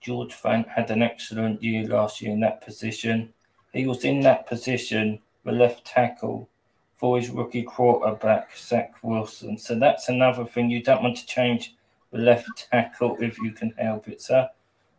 George 0.00 0.34
Fant 0.34 0.68
had 0.68 0.90
an 0.90 1.02
excellent 1.02 1.62
year 1.62 1.86
last 1.86 2.22
year 2.22 2.32
in 2.32 2.40
that 2.40 2.64
position. 2.64 3.32
He 3.72 3.86
was 3.86 4.04
in 4.04 4.20
that 4.20 4.46
position, 4.46 5.18
the 5.44 5.52
left 5.52 5.84
tackle, 5.84 6.48
for 6.96 7.18
his 7.18 7.30
rookie 7.30 7.62
quarterback, 7.62 8.56
Zach 8.56 8.94
Wilson. 9.02 9.58
So 9.58 9.78
that's 9.78 10.08
another 10.08 10.44
thing. 10.44 10.70
You 10.70 10.82
don't 10.82 11.02
want 11.02 11.16
to 11.18 11.26
change 11.26 11.76
the 12.10 12.18
left 12.18 12.68
tackle 12.70 13.16
if 13.20 13.38
you 13.38 13.52
can 13.52 13.70
help 13.78 14.08
it. 14.08 14.22
So 14.22 14.48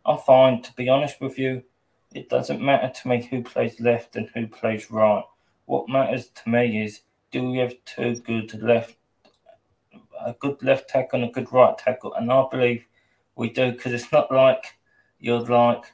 I'm 0.06 0.18
fine, 0.18 0.62
to 0.62 0.72
be 0.74 0.88
honest 0.88 1.20
with 1.20 1.38
you. 1.38 1.62
It 2.14 2.28
doesn't 2.28 2.60
matter 2.60 2.88
to 2.88 3.08
me 3.08 3.22
who 3.22 3.42
plays 3.42 3.80
left 3.80 4.16
and 4.16 4.28
who 4.34 4.46
plays 4.48 4.90
right. 4.90 5.24
What 5.66 5.88
matters 5.88 6.30
to 6.30 6.48
me 6.48 6.84
is 6.84 7.02
do 7.30 7.50
we 7.50 7.58
have 7.58 7.74
two 7.84 8.16
good 8.16 8.60
left, 8.60 8.96
a 10.24 10.32
good 10.34 10.60
left 10.62 10.88
tackle 10.88 11.22
and 11.22 11.30
a 11.30 11.32
good 11.32 11.52
right 11.52 11.78
tackle? 11.78 12.14
And 12.14 12.32
I 12.32 12.44
believe 12.50 12.86
we 13.36 13.50
do 13.50 13.72
because 13.72 13.92
it's 13.92 14.10
not 14.10 14.32
like 14.32 14.76
you're 15.20 15.40
like, 15.40 15.84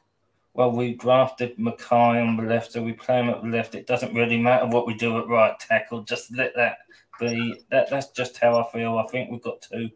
well, 0.55 0.73
we 0.73 0.95
drafted 0.95 1.59
Mekhi 1.59 2.27
on 2.27 2.39
the 2.39 2.43
left, 2.45 2.73
so 2.73 2.83
we 2.83 2.95
play 2.95 3.21
him 3.21 3.29
at 3.29 3.43
the 3.43 3.49
left. 3.49 3.75
It 3.75 3.87
doesn't 3.87 4.15
really 4.15 4.39
matter 4.39 4.67
what 4.67 4.87
we 4.87 4.95
do 4.95 5.19
at 5.19 5.29
right 5.29 5.59
tackle. 5.61 6.03
Just 6.03 6.35
let 6.35 6.55
that 6.57 6.79
be. 7.21 7.63
That 7.71 7.91
that's 7.91 8.09
just 8.09 8.39
how 8.39 8.59
I 8.59 8.73
feel. 8.73 8.97
I 8.97 9.07
think 9.09 9.31
we've 9.31 9.43
got 9.43 9.61
two 9.61 9.91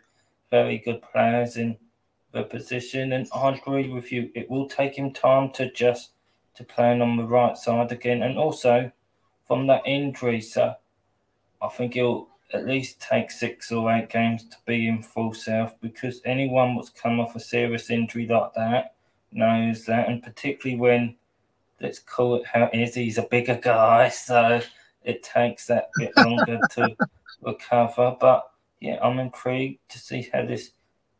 very 0.50 0.78
good 0.78 1.00
players 1.00 1.56
in 1.56 1.78
the 2.32 2.44
position. 2.44 3.12
And 3.12 3.28
I 3.34 3.50
agree 3.50 3.88
with 3.88 4.12
you. 4.12 4.30
It 4.34 4.50
will 4.50 4.68
take 4.68 4.96
him 4.96 5.12
time 5.12 5.50
to 5.52 5.70
just 5.72 6.10
to 6.54 6.64
playing 6.64 7.02
on 7.02 7.16
the 7.16 7.24
right 7.24 7.56
side 7.56 7.92
again. 7.92 8.22
And 8.22 8.38
also 8.38 8.90
from 9.46 9.66
that 9.66 9.82
injury, 9.86 10.40
so 10.40 10.74
I 11.62 11.68
think 11.68 11.94
he'll 11.94 12.28
at 12.52 12.66
least 12.66 13.00
take 13.00 13.30
six 13.30 13.70
or 13.70 13.92
eight 13.92 14.08
games 14.08 14.44
to 14.44 14.56
be 14.66 14.88
in 14.88 15.02
full 15.02 15.32
self 15.32 15.78
because 15.80 16.20
anyone 16.24 16.76
that's 16.76 16.90
come 16.90 17.20
off 17.20 17.36
a 17.36 17.40
serious 17.40 17.90
injury 17.90 18.26
like 18.26 18.52
that 18.54 18.94
knows 19.32 19.84
that. 19.86 20.08
And 20.08 20.22
particularly 20.22 20.80
when, 20.80 21.16
let's 21.80 21.98
call 21.98 22.36
it 22.36 22.46
how 22.46 22.64
it 22.72 22.78
is, 22.78 22.94
he's 22.94 23.18
a 23.18 23.22
bigger 23.22 23.56
guy. 23.56 24.08
So 24.14 24.60
it 25.04 25.22
takes 25.22 25.66
that 25.66 25.90
bit 25.96 26.12
longer 26.16 26.58
to 26.72 26.96
recover. 27.42 28.16
But 28.20 28.50
yeah, 28.80 28.98
I'm 29.02 29.18
intrigued 29.18 29.80
to 29.90 29.98
see 29.98 30.28
how 30.32 30.44
this 30.44 30.72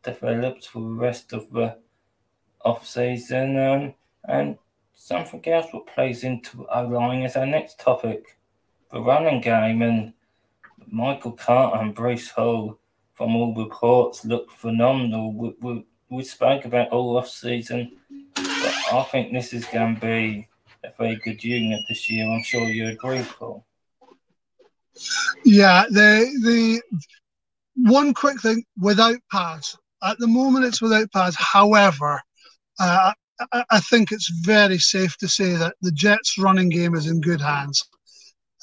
develops 0.03 0.65
for 0.67 0.79
the 0.79 0.95
rest 0.95 1.33
of 1.33 1.51
the 1.51 1.77
off 2.63 2.87
season. 2.87 3.57
Um, 3.57 3.93
and 4.25 4.57
something 4.93 5.45
else 5.47 5.67
that 5.71 5.87
plays 5.87 6.23
into 6.23 6.67
our 6.67 6.85
line 6.87 7.23
is 7.23 7.35
our 7.35 7.45
next 7.45 7.79
topic, 7.79 8.37
the 8.91 9.01
running 9.01 9.41
game. 9.41 9.81
And 9.81 10.13
Michael 10.87 11.33
Carter 11.33 11.77
and 11.81 11.95
Breece 11.95 12.29
Hall, 12.31 12.77
from 13.13 13.35
all 13.35 13.53
reports, 13.55 14.25
look 14.25 14.51
phenomenal. 14.51 15.33
We, 15.33 15.55
we, 15.61 15.85
we 16.09 16.23
spoke 16.23 16.65
about 16.65 16.89
all 16.89 17.17
off 17.17 17.29
season, 17.29 17.97
but 18.35 18.73
I 18.91 19.07
think 19.11 19.31
this 19.31 19.53
is 19.53 19.65
going 19.65 19.95
to 19.95 20.01
be 20.01 20.47
a 20.83 20.91
very 20.97 21.15
good 21.17 21.43
unit 21.43 21.81
this 21.87 22.09
year. 22.09 22.27
I'm 22.27 22.43
sure 22.43 22.67
you 22.67 22.89
agree, 22.89 23.23
Paul. 23.23 23.65
Yeah, 25.45 25.85
the 25.89 26.29
the 26.43 26.81
one 27.75 28.13
quick 28.13 28.41
thing 28.41 28.63
without 28.79 29.17
pads. 29.31 29.77
At 30.03 30.17
the 30.19 30.27
moment, 30.27 30.65
it's 30.65 30.81
without 30.81 31.11
pads. 31.11 31.35
However, 31.37 32.21
uh, 32.79 33.13
I, 33.51 33.63
I 33.69 33.79
think 33.79 34.11
it's 34.11 34.29
very 34.43 34.77
safe 34.77 35.17
to 35.17 35.27
say 35.27 35.53
that 35.55 35.75
the 35.81 35.91
Jets' 35.91 36.37
running 36.37 36.69
game 36.69 36.95
is 36.95 37.07
in 37.07 37.21
good 37.21 37.41
hands. 37.41 37.83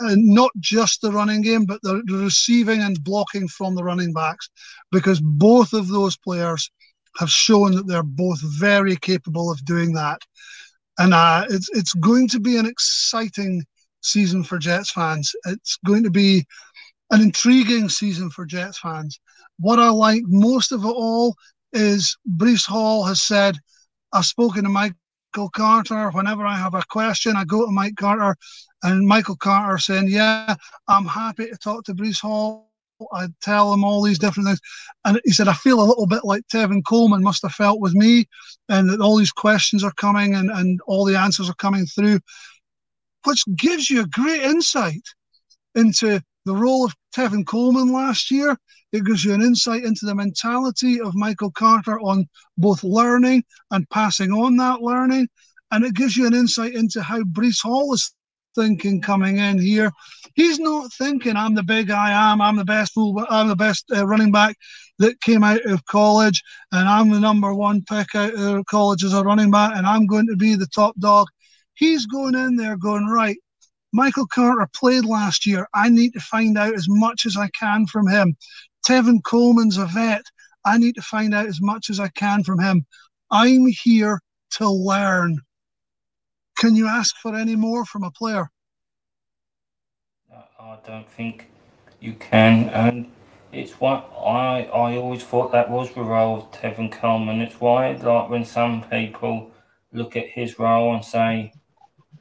And 0.01 0.27
not 0.27 0.53
just 0.61 1.01
the 1.01 1.11
running 1.11 1.43
game, 1.43 1.65
but 1.65 1.83
the, 1.83 2.03
the 2.07 2.19
receiving 2.19 2.83
and 2.83 3.03
blocking 3.03 3.49
from 3.49 3.75
the 3.75 3.83
running 3.83 4.13
backs, 4.13 4.49
because 4.93 5.21
both 5.21 5.73
of 5.73 5.89
those 5.89 6.17
players 6.17 6.71
have 7.19 7.31
shown 7.31 7.75
that 7.75 7.89
they're 7.89 8.05
both 8.05 8.39
very 8.61 8.95
capable 8.97 9.51
of 9.51 9.65
doing 9.65 9.93
that. 9.95 10.21
And 10.99 11.13
uh, 11.15 11.47
it's 11.51 11.69
it's 11.71 11.95
going 11.95 12.29
to 12.29 12.41
be 12.41 12.57
an 12.57 12.67
exciting 12.67 13.65
season 14.01 14.45
for 14.45 14.59
Jets 14.59 14.93
fans. 14.93 15.33
It's 15.47 15.79
going 15.85 16.05
to 16.05 16.11
be 16.11 16.45
an 17.11 17.21
intriguing 17.21 17.89
season 17.89 18.31
for 18.31 18.45
Jets 18.45 18.79
fans. 18.79 19.19
What 19.59 19.79
I 19.79 19.89
like 19.89 20.23
most 20.27 20.73
of 20.73 20.85
it 20.85 20.89
all 20.89 21.35
is 21.73 22.17
Breece 22.37 22.67
Hall 22.67 23.05
has 23.05 23.23
said, 23.23 23.57
I've 24.13 24.25
spoken 24.25 24.65
to 24.65 24.71
Michael 24.71 25.51
Carter. 25.53 26.11
Whenever 26.11 26.47
I 26.47 26.57
have 26.57 26.75
a 26.75 26.83
question, 26.89 27.37
I 27.37 27.45
go 27.45 27.67
to 27.67 27.73
Mike 27.73 27.97
Carter, 27.97 28.37
and 28.83 29.07
Michael 29.07 29.37
Carter 29.37 29.79
saying, 29.79 30.09
Yeah, 30.09 30.55
I'm 30.87 31.05
happy 31.05 31.47
to 31.47 31.57
talk 31.57 31.85
to 31.85 31.95
Breece 31.95 32.21
Hall. 32.21 32.69
I 33.13 33.29
tell 33.43 33.73
him 33.73 33.85
all 33.85 34.03
these 34.03 34.19
different 34.19 34.49
things. 34.49 34.61
And 35.05 35.21
he 35.25 35.33
said, 35.33 35.47
I 35.47 35.53
feel 35.53 35.81
a 35.81 35.87
little 35.87 36.07
bit 36.07 36.25
like 36.25 36.43
Tevin 36.53 36.83
Coleman 36.85 37.23
must 37.23 37.43
have 37.43 37.53
felt 37.53 37.81
with 37.81 37.95
me, 37.95 38.27
and 38.69 38.91
that 38.91 39.01
all 39.01 39.17
these 39.17 39.33
questions 39.33 39.85
are 39.85 39.93
coming 39.93 40.35
and, 40.35 40.51
and 40.51 40.81
all 40.87 41.05
the 41.05 41.17
answers 41.17 41.49
are 41.49 41.55
coming 41.55 41.87
through, 41.87 42.19
which 43.25 43.45
gives 43.57 43.89
you 43.91 44.03
a 44.03 44.09
great 44.09 44.43
insight 44.43 45.03
into 45.75 46.21
the 46.45 46.55
role 46.55 46.87
of 46.87 46.95
Tevin 47.15 47.47
Coleman 47.47 47.93
last 47.93 48.31
year. 48.31 48.57
It 48.93 49.05
gives 49.05 49.25
you 49.25 49.35
an 49.35 49.43
insight 49.43 49.85
into 49.85 50.07
the 50.07 50.15
mentality 50.15 51.01
of 51.01 51.15
Michael 51.15 51.51
Carter 51.51 52.01
on 52.01 52.27
both 52.57 52.83
learning 52.83 53.45
and 53.71 53.89
passing 53.91 54.33
on 54.33 54.57
that 54.57 54.81
learning. 54.81 55.29
And 55.71 55.85
it 55.85 55.95
gives 55.95 56.17
you 56.17 56.27
an 56.27 56.35
insight 56.35 56.75
into 56.75 57.03
how 57.03 57.21
Breece 57.23 57.63
Hall 57.63 57.93
is 57.93 58.15
thinking 58.55 59.01
coming 59.01 59.39
in 59.39 59.59
here. 59.59 59.91
He's 60.35 60.59
not 60.59 60.91
thinking, 60.95 61.37
I'm 61.37 61.55
the 61.55 61.63
big 61.63 61.91
I 61.91 62.33
am, 62.33 62.41
I'm 62.41 62.57
the 62.57 62.65
best 62.65 62.93
full, 62.95 63.25
I'm 63.29 63.49
the 63.49 63.57
best 63.57 63.85
uh, 63.95 64.07
running 64.07 64.33
back 64.33 64.57
that 64.99 65.21
came 65.21 65.45
out 65.45 65.65
of 65.67 65.85
college, 65.85 66.43
and 66.73 66.89
I'm 66.89 67.11
the 67.11 67.21
number 67.21 67.55
one 67.55 67.85
pick 67.89 68.15
out 68.15 68.35
of 68.35 68.65
college 68.67 69.05
as 69.05 69.13
a 69.13 69.23
running 69.23 69.51
back, 69.51 69.77
and 69.77 69.87
I'm 69.87 70.07
going 70.07 70.27
to 70.29 70.37
be 70.37 70.55
the 70.55 70.67
top 70.67 70.99
dog. 70.99 71.29
He's 71.75 72.07
going 72.07 72.35
in 72.35 72.57
there 72.57 72.77
going, 72.77 73.07
right, 73.07 73.37
Michael 73.93 74.27
Carter 74.27 74.69
played 74.75 75.05
last 75.05 75.47
year. 75.47 75.67
I 75.75 75.89
need 75.89 76.13
to 76.15 76.21
find 76.21 76.59
out 76.59 76.75
as 76.75 76.87
much 76.89 77.27
as 77.27 77.37
I 77.37 77.49
can 77.59 77.87
from 77.87 78.09
him. 78.09 78.37
Tevin 78.87 79.23
Coleman's 79.23 79.77
a 79.77 79.87
vet. 79.87 80.23
I 80.65 80.79
need 80.79 80.95
to 80.97 81.03
find 81.03 81.35
out 81.35 81.47
as 81.47 81.61
much 81.61 81.91
as 81.91 82.01
I 82.01 82.09
can 82.09 82.45
from 82.45 82.59
him. 82.59 82.85
I'm 83.31 83.67
here 83.67 84.21
to 84.53 84.69
learn. 84.69 85.39
Can 86.59 86.75
you 86.75 86.87
ask 86.87 87.17
for 87.17 87.35
any 87.35 87.57
more 87.57 87.85
from 87.85 88.03
a 88.03 88.11
player? 88.11 88.51
I 90.61 90.79
don't 90.87 91.09
think 91.09 91.51
you 92.01 92.15
can. 92.15 92.69
And 92.71 93.11
it's 93.53 93.73
what 93.81 94.11
I 94.19 94.69
I 94.73 94.97
always 94.97 95.23
thought 95.23 95.53
that 95.53 95.71
was 95.71 95.93
the 95.95 96.03
role 96.03 96.39
of 96.39 96.51
Tevin 96.53 96.91
Coleman. 96.91 97.41
It's 97.41 97.61
why, 97.61 97.93
like, 97.93 98.29
when 98.29 98.45
some 98.45 98.83
people 98.91 99.51
look 99.93 100.17
at 100.17 100.29
his 100.29 100.59
role 100.59 100.95
and 100.95 101.05
say, 101.05 101.53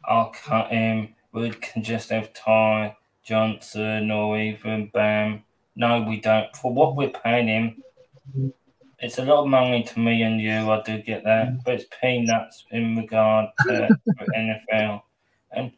I'll 0.06 0.32
cut 0.32 0.70
him 0.70 1.16
we 1.38 1.52
can 1.52 1.84
just 1.84 2.10
have 2.10 2.34
Ty 2.34 2.98
Johnson 3.24 4.10
or 4.12 4.40
even 4.40 4.88
Bam. 4.88 5.44
No, 5.77 6.01
we 6.01 6.19
don't. 6.19 6.53
For 6.55 6.74
what 6.74 6.96
we're 6.96 7.10
paying 7.12 7.48
him, 7.48 8.53
it's 8.98 9.19
a 9.19 9.24
lot 9.24 9.43
of 9.43 9.48
money 9.48 9.84
to 9.84 10.00
me 10.00 10.24
and 10.24 10.41
you. 10.41 10.72
I 10.72 10.81
do 10.81 11.03
get 11.03 11.24
that, 11.24 11.63
but 11.63 11.75
it's 11.75 11.86
peanuts 12.01 12.65
in 12.72 12.98
regard 12.98 13.50
to 13.67 13.88
NFL. 14.36 15.03
And 15.51 15.72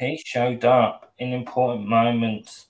he 0.00 0.22
showed 0.24 0.64
up 0.64 1.12
in 1.18 1.34
important 1.34 1.86
moments 1.86 2.68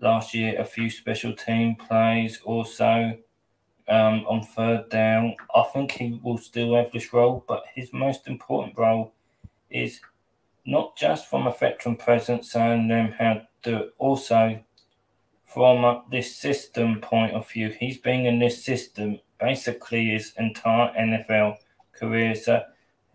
last 0.00 0.34
year. 0.34 0.60
A 0.60 0.64
few 0.64 0.90
special 0.90 1.34
team 1.36 1.76
plays, 1.76 2.40
also 2.44 3.16
um, 3.86 4.26
on 4.26 4.42
third 4.42 4.88
down. 4.88 5.36
I 5.54 5.62
think 5.72 5.92
he 5.92 6.18
will 6.20 6.38
still 6.38 6.74
have 6.74 6.90
this 6.90 7.12
role, 7.12 7.44
but 7.46 7.62
his 7.76 7.92
most 7.92 8.26
important 8.26 8.76
role 8.76 9.12
is 9.70 10.00
not 10.66 10.96
just 10.96 11.30
from 11.30 11.46
a 11.46 11.52
veteran 11.52 11.94
presence 11.94 12.56
and 12.56 12.90
them 12.90 13.14
how 13.16 13.42
to 13.62 13.90
also 13.98 14.60
from 15.48 16.02
this 16.10 16.36
system 16.36 17.00
point 17.00 17.32
of 17.32 17.50
view, 17.50 17.70
he's 17.70 17.98
been 17.98 18.26
in 18.26 18.38
this 18.38 18.62
system 18.62 19.18
basically 19.40 20.10
his 20.10 20.32
entire 20.38 20.92
NFL 20.92 21.56
career. 21.92 22.34
So 22.34 22.62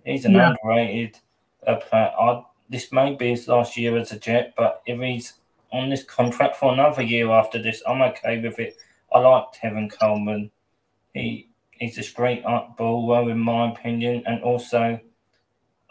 he's 0.03 0.25
an 0.25 0.33
yeah. 0.33 0.49
underrated 0.63 1.19
uh, 1.65 1.75
player. 1.75 2.11
I, 2.19 2.43
this 2.69 2.91
may 2.91 3.15
be 3.15 3.29
his 3.29 3.47
last 3.47 3.77
year 3.77 3.95
as 3.97 4.11
a 4.11 4.19
Jet, 4.19 4.53
but 4.57 4.81
if 4.87 4.99
he's 4.99 5.33
on 5.71 5.89
this 5.89 6.03
contract 6.03 6.55
for 6.55 6.73
another 6.73 7.03
year 7.03 7.29
after 7.29 7.61
this, 7.61 7.83
I'm 7.87 8.01
okay 8.01 8.41
with 8.41 8.57
it. 8.57 8.77
I 9.13 9.19
like 9.19 9.53
Tevin 9.53 9.91
Coleman. 9.91 10.49
He 11.13 11.49
he's 11.71 11.99
a 11.99 12.03
straight 12.03 12.43
up 12.45 12.77
baller 12.77 13.31
in 13.31 13.37
my 13.37 13.71
opinion, 13.71 14.23
and 14.25 14.41
also 14.41 14.99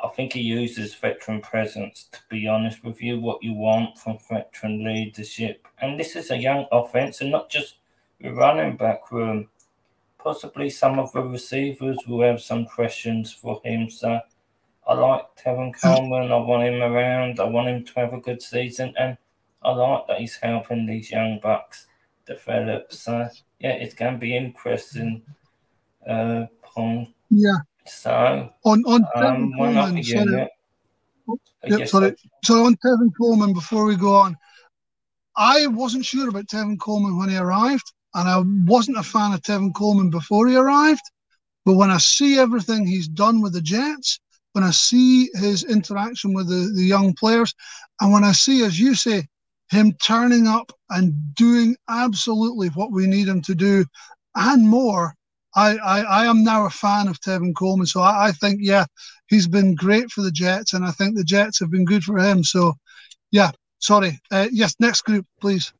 I 0.03 0.09
think 0.09 0.33
he 0.33 0.41
uses 0.41 0.95
veteran 0.95 1.41
presence. 1.41 2.09
To 2.13 2.19
be 2.29 2.49
honest 2.49 2.83
with 2.85 3.01
you, 3.01 3.21
what 3.21 3.43
you 3.43 3.53
want 3.53 3.99
from 3.99 4.19
veteran 4.29 4.85
leadership, 4.85 5.67
and 5.81 5.99
this 5.99 6.17
is 6.17 6.31
a 6.31 6.37
young 6.37 6.67
offense, 6.73 7.21
and 7.21 7.31
not 7.31 7.51
just 7.51 7.77
the 8.21 8.33
running 8.33 8.77
back 8.77 9.11
room. 9.13 9.49
Possibly 10.19 10.71
some 10.71 10.99
of 10.99 11.13
the 11.13 11.23
receivers 11.23 11.99
will 12.07 12.23
have 12.23 12.41
some 12.41 12.65
questions 12.65 13.33
for 13.33 13.61
him. 13.65 13.91
So 13.91 14.21
I 14.87 14.95
like 14.95 15.25
Tevin 15.37 15.75
Coleman. 15.81 16.31
I 16.31 16.37
want 16.37 16.63
him 16.63 16.83
around. 16.83 17.41
I 17.41 17.45
want 17.45 17.69
him 17.69 17.85
to 17.85 17.93
have 17.95 18.13
a 18.13 18.21
good 18.21 18.43
season, 18.43 18.95
and 18.99 19.17
I 19.63 19.73
like 19.73 20.07
that 20.09 20.21
he's 20.21 20.37
helping 20.37 20.87
these 20.87 21.11
young 21.11 21.41
bucks 21.43 21.87
develop. 22.27 22.93
So 22.93 23.29
yeah, 23.61 23.73
it's 23.73 23.95
going 23.95 24.15
to 24.15 24.19
be 24.19 24.37
interesting. 24.37 25.23
Uh, 26.07 26.47
Pong. 26.63 27.13
Yeah. 27.31 27.59
So 27.87 28.51
on 28.65 28.83
on 28.87 29.07
um, 29.15 29.53
Coleman, 29.57 30.03
sorry. 30.03 30.49
Yeah, 31.65 31.85
sorry. 31.85 32.17
So 32.45 32.65
on 32.67 32.77
Tevin 32.85 33.11
Coleman, 33.19 33.53
before 33.53 33.85
we 33.85 33.97
go 33.97 34.15
on, 34.15 34.37
I 35.37 35.67
wasn't 35.69 36.05
sure 36.05 36.29
about 36.29 36.47
Tevin 36.47 36.79
Coleman 36.79 37.19
when 37.19 37.29
he 37.29 37.37
arrived, 37.37 37.93
and 38.15 38.29
I 38.29 38.43
wasn't 38.71 38.99
a 38.99 39.03
fan 39.03 39.33
of 39.33 39.43
Tevin 39.43 39.75
Coleman 39.75 40.11
before 40.11 40.49
he 40.49 40.57
arrived. 40.57 41.03
But 41.65 41.75
when 41.75 41.91
I 41.91 41.99
see 41.99 42.39
everything 42.39 42.87
he's 42.87 43.09
done 43.09 43.41
with 43.41 43.53
the 43.53 43.61
Jets, 43.61 44.19
when 44.53 44.65
I 44.65 44.71
see 44.71 45.31
his 45.35 45.65
interaction 45.65 46.35
with 46.35 46.49
the, 46.49 46.73
the 46.75 46.85
young 46.85 47.15
players, 47.15 47.55
and 48.01 48.13
when 48.13 48.25
I 48.25 48.33
see, 48.33 48.65
as 48.65 48.79
you 48.79 48.95
say, 48.95 49.27
him 49.71 49.93
turning 50.05 50.47
up 50.47 50.73
and 50.91 51.15
doing 51.35 51.77
absolutely 51.89 52.69
what 52.69 52.93
we 52.93 53.07
need 53.07 53.29
him 53.29 53.41
to 53.43 53.55
do 53.55 53.85
and 54.35 54.69
more. 54.69 55.15
I, 55.55 55.77
I, 55.77 56.01
I 56.01 56.27
am 56.27 56.43
now 56.45 56.67
a 56.67 56.71
fan 56.71 57.09
of 57.09 57.21
Tevin 57.21 57.55
Coleman. 57.55 57.87
So 57.87 58.01
I, 58.01 58.29
I 58.29 58.33
think, 58.33 58.61
yeah, 58.63 58.87
he's 59.27 59.47
been 59.47 59.75
great 59.75 60.11
for 60.11 60.23
the 60.23 60.31
Jets, 60.31 60.73
and 60.73 60.85
I 60.85 60.91
think 60.91 61.17
the 61.17 61.25
Jets 61.25 61.61
have 61.61 61.71
been 61.71 61.85
good 61.85 62.05
for 62.05 62.19
him. 62.19 62.43
So, 62.43 62.75
yeah, 63.31 63.51
sorry. 63.79 64.21
Uh, 64.31 64.49
yes, 64.51 64.75
next 64.81 65.03
group, 65.03 65.27
please. 65.41 65.73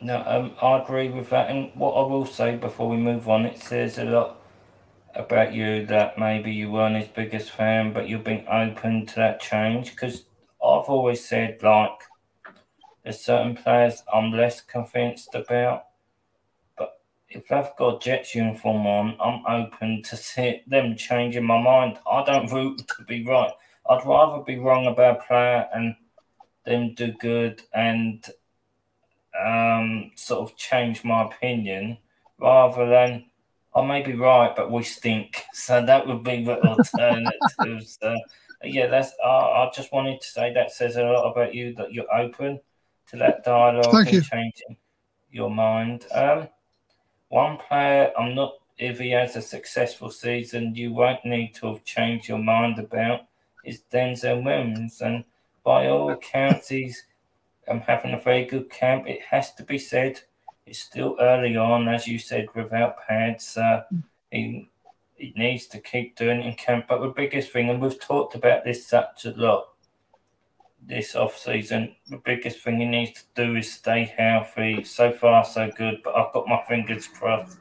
No, 0.00 0.22
um, 0.26 0.52
I 0.62 0.80
agree 0.82 1.10
with 1.10 1.28
that. 1.30 1.50
And 1.50 1.72
what 1.74 1.92
I 1.92 2.06
will 2.06 2.26
say 2.26 2.56
before 2.56 2.88
we 2.88 2.96
move 2.96 3.28
on, 3.28 3.44
it 3.44 3.58
says 3.58 3.98
a 3.98 4.04
lot 4.04 4.40
about 5.14 5.52
you 5.52 5.84
that 5.86 6.18
maybe 6.18 6.52
you 6.52 6.70
weren't 6.70 6.96
his 6.96 7.08
biggest 7.08 7.50
fan, 7.50 7.92
but 7.92 8.08
you've 8.08 8.24
been 8.24 8.46
open 8.48 9.06
to 9.06 9.14
that 9.16 9.40
change. 9.40 9.90
Because 9.90 10.24
I've 10.62 10.88
always 10.88 11.24
said, 11.24 11.62
like, 11.62 11.98
there's 13.02 13.20
certain 13.20 13.56
players 13.56 14.02
I'm 14.12 14.30
less 14.32 14.60
convinced 14.60 15.34
about. 15.34 15.87
If 17.30 17.52
I've 17.52 17.76
got 17.76 18.00
Jets 18.00 18.34
uniform 18.34 18.86
on, 18.86 19.16
I'm 19.20 19.44
open 19.46 20.02
to 20.04 20.16
see 20.16 20.62
them 20.66 20.96
changing 20.96 21.44
my 21.44 21.60
mind. 21.60 21.98
I 22.10 22.24
don't 22.24 22.50
root 22.50 22.82
to 22.96 23.04
be 23.04 23.24
right. 23.24 23.52
I'd 23.88 24.06
rather 24.06 24.42
be 24.42 24.58
wrong 24.58 24.86
about 24.86 25.18
a 25.18 25.24
player 25.24 25.68
and 25.74 25.94
them 26.64 26.94
do 26.94 27.12
good 27.12 27.62
and 27.72 28.24
um, 29.38 30.10
sort 30.14 30.50
of 30.50 30.56
change 30.56 31.04
my 31.04 31.24
opinion 31.24 31.98
rather 32.38 32.88
than 32.88 33.26
I 33.74 33.86
may 33.86 34.02
be 34.02 34.14
right, 34.14 34.54
but 34.54 34.70
we 34.70 34.82
stink. 34.82 35.44
So 35.54 35.84
that 35.84 36.06
would 36.06 36.24
be 36.24 36.44
the 36.44 36.60
alternatives. 36.64 37.98
uh, 38.00 38.16
yeah, 38.62 38.86
that's. 38.86 39.12
Uh, 39.22 39.28
I 39.28 39.70
just 39.74 39.92
wanted 39.92 40.20
to 40.20 40.26
say 40.26 40.52
that 40.54 40.72
says 40.72 40.96
a 40.96 41.02
lot 41.02 41.30
about 41.30 41.54
you 41.54 41.74
that 41.74 41.92
you're 41.92 42.12
open 42.14 42.60
to 43.08 43.16
that 43.18 43.44
dialogue 43.44 43.92
Thank 43.92 44.06
and 44.06 44.14
you. 44.14 44.22
changing 44.22 44.76
your 45.30 45.50
mind. 45.50 46.06
Um, 46.12 46.48
one 47.28 47.58
player, 47.58 48.12
I'm 48.18 48.34
not, 48.34 48.54
if 48.78 48.98
he 48.98 49.10
has 49.10 49.36
a 49.36 49.42
successful 49.42 50.10
season, 50.10 50.74
you 50.74 50.92
won't 50.92 51.24
need 51.24 51.54
to 51.56 51.66
have 51.68 51.84
changed 51.84 52.28
your 52.28 52.38
mind 52.38 52.78
about 52.78 53.22
is 53.64 53.82
Denzel 53.92 54.44
Williams. 54.44 55.00
And 55.00 55.24
by 55.64 55.88
all 55.88 56.10
accounts, 56.10 56.68
he's 56.68 57.04
having 57.66 58.14
a 58.14 58.20
very 58.20 58.44
good 58.44 58.70
camp. 58.70 59.06
It 59.06 59.20
has 59.30 59.54
to 59.54 59.62
be 59.62 59.78
said, 59.78 60.20
it's 60.66 60.78
still 60.78 61.16
early 61.20 61.56
on, 61.56 61.88
as 61.88 62.06
you 62.06 62.18
said, 62.18 62.46
without 62.54 62.96
pads. 63.06 63.56
Uh, 63.56 63.82
he, 64.30 64.70
he 65.16 65.32
needs 65.36 65.66
to 65.68 65.80
keep 65.80 66.16
doing 66.16 66.40
it 66.40 66.46
in 66.46 66.54
camp. 66.54 66.86
But 66.88 67.00
the 67.00 67.08
biggest 67.08 67.52
thing, 67.52 67.68
and 67.68 67.80
we've 67.80 68.00
talked 68.00 68.34
about 68.34 68.64
this 68.64 68.86
such 68.86 69.24
a 69.24 69.30
lot, 69.30 69.68
this 70.88 71.14
off 71.14 71.36
season. 71.38 71.94
The 72.08 72.16
biggest 72.24 72.60
thing 72.60 72.80
he 72.80 72.86
needs 72.86 73.22
to 73.22 73.46
do 73.46 73.56
is 73.56 73.70
stay 73.70 74.12
healthy. 74.16 74.82
So 74.84 75.12
far, 75.12 75.44
so 75.44 75.70
good, 75.76 76.00
but 76.02 76.16
I've 76.16 76.32
got 76.32 76.48
my 76.48 76.62
fingers 76.66 77.06
crossed. 77.06 77.58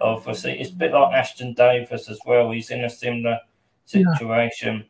Obviously, 0.00 0.58
it's 0.58 0.70
a 0.70 0.74
bit 0.74 0.92
like 0.92 1.12
Ashtyn 1.12 1.54
Davis 1.54 2.08
as 2.08 2.18
well. 2.24 2.50
He's 2.50 2.70
in 2.70 2.84
a 2.84 2.90
similar 2.90 3.38
situation. 3.84 4.76
Yeah. 4.76 4.82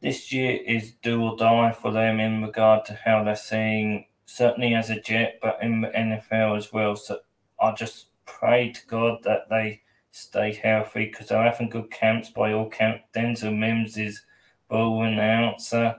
This 0.00 0.32
year 0.32 0.58
is 0.66 0.92
do 1.02 1.22
or 1.22 1.36
die 1.36 1.72
for 1.72 1.92
them 1.92 2.18
in 2.18 2.42
regard 2.42 2.84
to 2.86 2.94
how 3.04 3.22
they're 3.24 3.36
seeing, 3.36 4.06
certainly 4.24 4.74
as 4.74 4.90
a 4.90 5.00
Jet, 5.00 5.38
but 5.42 5.58
in 5.62 5.82
the 5.82 5.88
NFL 5.88 6.56
as 6.56 6.72
well. 6.72 6.96
So 6.96 7.18
I 7.60 7.72
just 7.72 8.06
pray 8.24 8.72
to 8.72 8.86
God 8.86 9.18
that 9.24 9.48
they 9.50 9.82
stay 10.12 10.52
healthy 10.52 11.06
because 11.06 11.28
they're 11.28 11.42
having 11.42 11.68
good 11.68 11.90
camps 11.90 12.30
by 12.30 12.52
all 12.52 12.70
count. 12.70 13.00
Denzel 13.14 13.56
Mims 13.56 13.98
is 13.98 14.22
balling 14.68 15.18
out. 15.18 15.60
So 15.60 15.94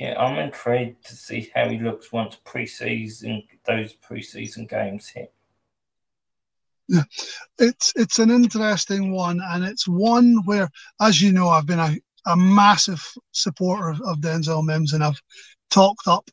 yeah, 0.00 0.18
I'm 0.18 0.38
intrigued 0.38 1.06
to 1.08 1.14
see 1.14 1.50
how 1.54 1.68
he 1.68 1.78
looks 1.78 2.10
once 2.10 2.38
preseason 2.46 3.46
those 3.66 3.94
preseason 3.94 4.66
games 4.66 5.08
hit. 5.08 5.30
Yeah, 6.88 7.02
it's 7.58 7.92
it's 7.94 8.18
an 8.18 8.30
interesting 8.30 9.12
one, 9.12 9.40
and 9.50 9.62
it's 9.62 9.86
one 9.86 10.38
where, 10.46 10.70
as 11.02 11.20
you 11.20 11.32
know, 11.32 11.48
I've 11.48 11.66
been 11.66 11.78
a, 11.78 11.94
a 12.26 12.34
massive 12.34 13.06
supporter 13.32 13.90
of, 13.90 14.00
of 14.00 14.20
Denzel 14.20 14.64
Mims, 14.64 14.94
and 14.94 15.04
I've 15.04 15.20
talked 15.70 16.08
up 16.08 16.30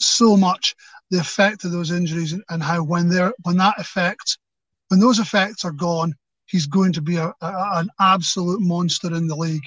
so 0.00 0.36
much 0.36 0.74
the 1.12 1.20
effect 1.20 1.64
of 1.64 1.70
those 1.70 1.92
injuries 1.92 2.32
and, 2.32 2.62
how 2.62 2.82
when 2.82 3.08
they're 3.08 3.32
when 3.44 3.58
that 3.58 3.78
effect 3.78 4.38
when 4.88 4.98
those 4.98 5.20
effects 5.20 5.64
are 5.64 5.70
gone, 5.70 6.14
he's 6.46 6.66
going 6.66 6.92
to 6.94 7.00
be 7.00 7.14
a, 7.14 7.32
a, 7.42 7.70
an 7.74 7.88
absolute 8.00 8.60
monster 8.60 9.14
in 9.14 9.28
the 9.28 9.36
league. 9.36 9.62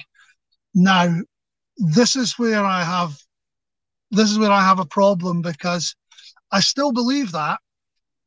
Now, 0.74 1.16
this 1.76 2.16
is 2.16 2.38
where 2.38 2.64
I 2.64 2.82
have 2.82 3.18
this 4.10 4.30
is 4.30 4.38
where 4.38 4.52
I 4.52 4.62
have 4.62 4.78
a 4.78 4.86
problem 4.86 5.42
because 5.42 5.94
I 6.52 6.60
still 6.60 6.92
believe 6.92 7.32
that 7.32 7.58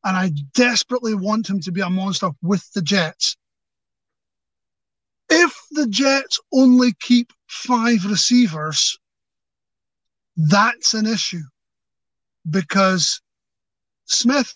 and 0.04 0.16
I 0.16 0.32
desperately 0.54 1.14
want 1.14 1.50
him 1.50 1.60
to 1.62 1.72
be 1.72 1.82
a 1.82 1.90
monster 1.90 2.32
with 2.42 2.70
the 2.74 2.82
Jets. 2.82 3.38
If 5.30 5.56
the 5.72 5.88
Jets 5.88 6.40
only 6.52 6.94
keep 7.00 7.32
five 7.48 8.06
receivers, 8.06 8.98
that's 10.36 10.94
an 10.94 11.06
issue 11.06 11.44
because 12.50 13.22
Smith 14.06 14.54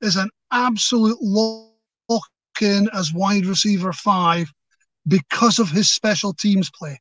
is 0.00 0.16
an 0.16 0.30
absolute 0.50 1.18
lock 1.20 2.22
in 2.60 2.88
as 2.94 3.12
wide 3.12 3.46
receiver 3.46 3.92
five 3.92 4.50
because 5.06 5.58
of 5.58 5.68
his 5.68 5.90
special 5.90 6.32
teams 6.32 6.70
play. 6.70 7.00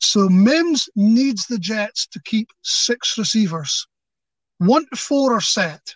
So 0.00 0.28
Mims 0.28 0.88
needs 0.94 1.46
the 1.46 1.58
Jets 1.58 2.06
to 2.08 2.20
keep 2.24 2.48
six 2.62 3.18
receivers. 3.18 3.86
One 4.58 4.86
to 4.90 4.96
four 4.96 5.34
are 5.34 5.40
set. 5.40 5.94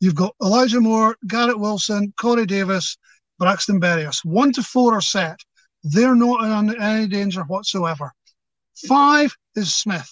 You've 0.00 0.14
got 0.14 0.34
Elijah 0.42 0.80
Moore, 0.80 1.16
Garrett 1.26 1.58
Wilson, 1.58 2.12
Corey 2.18 2.46
Davis, 2.46 2.96
Braxton 3.38 3.80
Berrios. 3.80 4.24
One 4.24 4.52
to 4.52 4.62
four 4.62 4.94
are 4.94 5.00
set. 5.00 5.38
They're 5.82 6.14
not 6.14 6.44
in 6.44 6.80
any 6.80 7.06
danger 7.06 7.42
whatsoever. 7.42 8.12
Five 8.88 9.34
is 9.54 9.74
Smith. 9.74 10.10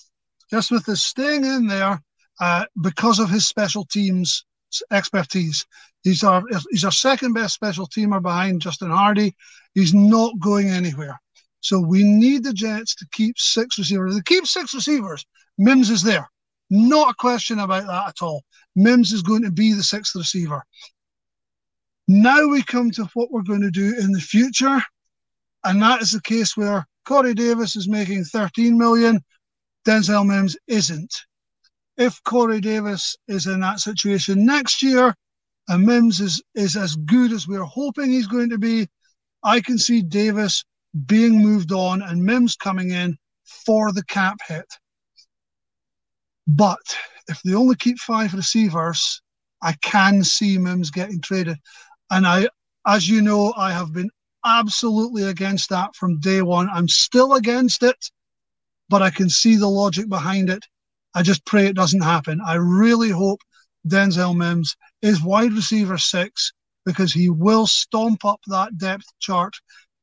Just 0.51 0.69
Smith 0.69 0.89
is 0.89 1.03
staying 1.03 1.45
in 1.45 1.67
there 1.67 2.01
uh, 2.41 2.65
because 2.81 3.19
of 3.19 3.31
his 3.31 3.47
special 3.47 3.85
teams 3.85 4.45
expertise. 4.91 5.67
He's 6.03 6.23
our 6.23 6.43
he's 6.71 6.85
our 6.85 6.93
second 6.93 7.33
best 7.33 7.55
special 7.55 7.87
teamer 7.87 8.21
behind 8.21 8.61
Justin 8.61 8.91
Hardee. 8.91 9.35
He's 9.75 9.95
not 9.95 10.39
going 10.41 10.69
anywhere. 10.69 11.21
So 11.65 11.81
we 11.81 12.05
need 12.05 12.45
the 12.45 12.53
Jets 12.53 12.95
to 12.97 13.07
keep 13.13 13.39
six 13.39 13.79
receivers. 13.79 14.15
They 14.15 14.21
keep 14.27 14.47
six 14.47 14.75
receivers. 14.75 15.25
Mims 15.57 15.89
is 15.89 16.03
there. 16.03 16.31
Not 16.69 17.13
a 17.13 17.15
question 17.19 17.59
about 17.59 17.87
that 17.87 18.09
at 18.09 18.23
all. 18.23 18.43
Mims 18.77 19.13
is 19.13 19.23
going 19.23 19.43
to 19.45 19.51
be 19.51 19.73
the 19.73 19.83
sixth 19.83 20.15
receiver. 20.15 20.63
Now 22.07 22.47
we 22.49 22.63
come 22.63 22.91
to 22.91 23.09
what 23.15 23.31
we're 23.31 23.43
going 23.43 23.63
to 23.63 23.71
do 23.71 23.95
in 23.99 24.13
the 24.13 24.21
future. 24.21 24.79
And 25.65 25.81
that 25.81 26.03
is 26.03 26.11
the 26.11 26.21
case 26.21 26.55
where 26.55 26.87
Corey 27.07 27.33
Davis 27.33 27.77
is 27.77 27.89
making 27.89 28.25
13 28.25 28.77
million, 28.77 29.21
Denzel 29.87 30.27
Mims 30.27 30.59
isn't. 30.67 31.15
if 31.97 32.23
Corey 32.25 32.61
Davis 32.61 33.17
is 33.27 33.47
in 33.47 33.61
that 33.61 33.81
situation 33.81 34.45
next 34.45 34.83
year 34.83 35.15
and 35.69 35.87
Mims 35.87 36.21
is, 36.21 36.43
is 36.55 36.77
as 36.77 36.97
good 36.97 37.33
as 37.33 37.49
we're 37.49 37.63
hoping 37.63 38.11
he's 38.11 38.27
going 38.27 38.51
to 38.51 38.59
be, 38.59 38.87
I 39.43 39.63
can 39.63 39.79
see 39.79 40.03
Davis 40.03 40.63
being 41.07 41.43
moved 41.43 41.73
on 41.73 42.03
and 42.03 42.25
Mims 42.25 42.57
coming 42.57 42.91
in 42.91 43.17
for 43.45 43.93
the 43.93 44.05
cap 44.05 44.39
hit. 44.47 44.67
But 46.47 46.97
if 47.29 47.43
they 47.43 47.55
only 47.55 47.77
keep 47.77 47.99
five 47.99 48.35
receivers, 48.35 49.21
I 49.63 49.73
can 49.83 50.23
see 50.23 50.59
Mims 50.59 50.91
getting 50.91 51.21
traded. 51.21 51.57
And 52.11 52.27
I, 52.27 52.49
as 52.87 53.09
you 53.09 53.23
know, 53.23 53.55
I 53.57 53.73
have 53.73 53.93
been 53.93 54.11
absolutely 54.45 55.25
against 55.25 55.71
that 55.71 55.97
from 55.97 56.21
day 56.21 56.43
one. 56.43 56.69
I'm 56.71 56.89
still 56.89 57.35
against 57.35 57.83
it, 57.83 57.97
but 58.89 59.03
I 59.03 59.11
can 59.11 59.31
see 59.31 59.57
the 59.57 59.69
logic 59.69 60.09
behind 60.09 60.51
it. 60.51 60.65
I 61.15 61.23
just 61.23 61.45
pray 61.47 61.67
it 61.67 61.77
doesn't 61.77 62.03
happen. 62.03 62.41
I 62.47 62.55
really 62.55 63.11
hope 63.11 63.41
Denzel 63.89 64.37
Mims 64.37 64.77
is 65.01 65.23
wide 65.23 65.53
receiver 65.53 65.99
six 65.99 66.53
because 66.85 67.13
he 67.13 67.31
will 67.31 67.67
stomp 67.67 68.25
up 68.25 68.41
that 68.49 68.77
depth 68.77 69.07
chart 69.21 69.55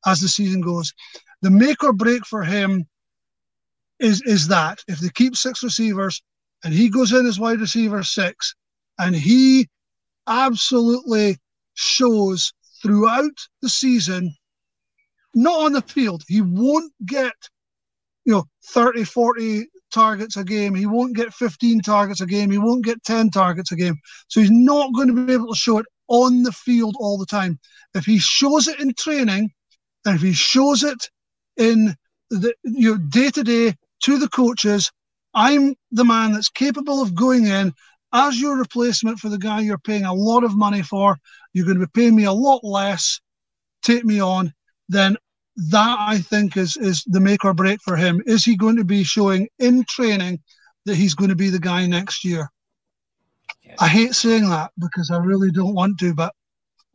as 0.05 0.19
the 0.19 0.27
season 0.27 0.61
goes. 0.61 0.93
The 1.41 1.49
make 1.49 1.83
or 1.83 1.93
break 1.93 2.25
for 2.25 2.43
him 2.43 2.85
is 3.99 4.21
is 4.23 4.47
that 4.47 4.79
if 4.87 4.99
they 4.99 5.09
keep 5.09 5.35
six 5.35 5.63
receivers 5.63 6.21
and 6.63 6.73
he 6.73 6.89
goes 6.89 7.13
in 7.13 7.25
as 7.25 7.39
wide 7.39 7.59
receiver 7.59 8.03
six 8.03 8.55
and 8.99 9.15
he 9.15 9.67
absolutely 10.27 11.37
shows 11.73 12.53
throughout 12.81 13.37
the 13.61 13.69
season, 13.69 14.35
not 15.35 15.59
on 15.59 15.73
the 15.73 15.81
field, 15.81 16.23
he 16.27 16.41
won't 16.41 16.93
get 17.05 17.33
you 18.25 18.33
know 18.33 18.45
30 18.65 19.03
40 19.03 19.67
targets 19.91 20.37
a 20.37 20.43
game. 20.43 20.73
He 20.73 20.85
won't 20.85 21.15
get 21.15 21.33
15 21.33 21.81
targets 21.81 22.21
a 22.21 22.25
game. 22.25 22.49
He 22.49 22.57
won't 22.57 22.85
get 22.85 23.03
10 23.03 23.29
targets 23.29 23.71
a 23.71 23.75
game. 23.75 23.99
So 24.29 24.39
he's 24.39 24.51
not 24.51 24.93
going 24.93 25.13
to 25.13 25.25
be 25.25 25.33
able 25.33 25.49
to 25.49 25.59
show 25.59 25.77
it 25.79 25.85
on 26.07 26.43
the 26.43 26.51
field 26.51 26.95
all 26.99 27.17
the 27.17 27.25
time. 27.25 27.59
If 27.93 28.05
he 28.05 28.17
shows 28.17 28.67
it 28.67 28.79
in 28.79 28.93
training 28.93 29.51
and 30.05 30.15
if 30.15 30.21
he 30.21 30.33
shows 30.33 30.83
it 30.83 31.09
in 31.57 31.95
the 32.29 32.53
you 32.63 32.91
know 32.91 32.97
day 32.97 33.29
to 33.29 33.43
day 33.43 33.75
to 34.03 34.17
the 34.17 34.29
coaches 34.29 34.91
i'm 35.33 35.75
the 35.91 36.05
man 36.05 36.31
that's 36.31 36.49
capable 36.49 37.01
of 37.01 37.15
going 37.15 37.45
in 37.45 37.73
as 38.13 38.39
your 38.39 38.57
replacement 38.57 39.19
for 39.19 39.29
the 39.29 39.37
guy 39.37 39.61
you're 39.61 39.77
paying 39.77 40.05
a 40.05 40.13
lot 40.13 40.43
of 40.43 40.57
money 40.57 40.81
for 40.81 41.17
you're 41.53 41.65
going 41.65 41.79
to 41.79 41.85
be 41.85 41.91
paying 41.93 42.15
me 42.15 42.25
a 42.25 42.31
lot 42.31 42.63
less 42.63 43.19
take 43.83 44.03
me 44.05 44.19
on 44.19 44.53
then 44.89 45.15
that 45.69 45.97
I 45.99 46.19
think 46.19 46.57
is 46.57 46.77
is 46.77 47.03
the 47.05 47.19
make 47.19 47.43
or 47.43 47.53
break 47.53 47.81
for 47.81 47.95
him. 47.95 48.21
Is 48.25 48.43
he 48.43 48.55
going 48.55 48.77
to 48.77 48.83
be 48.83 49.03
showing 49.03 49.47
in 49.59 49.83
training 49.85 50.39
that 50.85 50.95
he's 50.95 51.13
going 51.13 51.29
to 51.29 51.35
be 51.35 51.49
the 51.49 51.59
guy 51.59 51.85
next 51.85 52.23
year? 52.23 52.49
Yeah. 53.63 53.75
I 53.79 53.87
hate 53.87 54.15
saying 54.15 54.49
that 54.49 54.71
because 54.79 55.11
I 55.11 55.17
really 55.17 55.51
don't 55.51 55.75
want 55.75 55.99
to, 55.99 56.13
but 56.13 56.33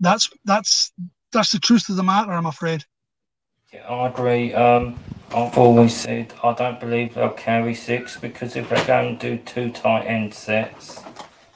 that's 0.01 0.31
that's 0.45 0.93
that's 1.33 1.53
the 1.53 1.59
truth 1.59 1.89
of 1.89 1.97
the 1.97 2.03
matter. 2.03 2.33
I'm 2.33 2.47
afraid. 2.47 2.85
I 3.79 4.09
agree. 4.09 4.55
Um, 4.55 4.99
I've 5.35 5.59
always 5.59 5.95
said 5.95 6.33
I 6.43 6.55
don't 6.55 6.79
believe 6.79 7.15
they'll 7.15 7.31
carry 7.31 7.75
six 7.75 8.17
because 8.17 8.57
if 8.57 8.69
they're 8.69 8.87
going 8.87 9.19
to 9.19 9.37
do 9.37 9.43
two 9.43 9.71
tight 9.71 10.05
end 10.05 10.33
sets, 10.33 11.03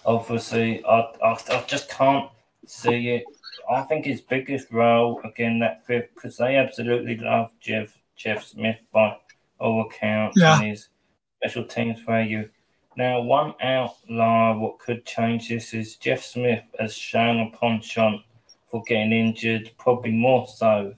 obviously 0.04 0.84
I, 0.84 1.00
I, 1.22 1.38
I 1.50 1.64
just 1.66 1.88
can't 1.88 2.30
see 2.66 3.10
it 3.10 3.24
I 3.70 3.82
think 3.82 4.04
his 4.04 4.20
biggest 4.20 4.72
role 4.72 5.20
again 5.22 5.60
that 5.60 5.86
fifth 5.86 6.10
because 6.14 6.36
they 6.36 6.56
absolutely 6.56 7.16
love 7.16 7.52
Jeff 7.60 7.96
Jeff 8.16 8.44
Smith 8.44 8.80
by 8.92 9.16
all 9.60 9.82
accounts 9.82 10.38
yeah. 10.38 10.56
and 10.58 10.70
his 10.70 10.88
special 11.36 11.64
teams 11.64 12.00
value. 12.00 12.48
Now, 12.96 13.20
one 13.20 13.54
outlier 13.62 14.58
what 14.58 14.80
could 14.80 15.06
change 15.06 15.48
this 15.48 15.72
is 15.72 15.96
Jeff 15.96 16.22
Smith 16.22 16.64
has 16.78 16.92
shown 16.94 17.40
a 17.40 17.56
penchant 17.56 18.22
for 18.68 18.82
getting 18.86 19.12
injured, 19.12 19.70
probably 19.78 20.10
more 20.10 20.48
so 20.48 20.94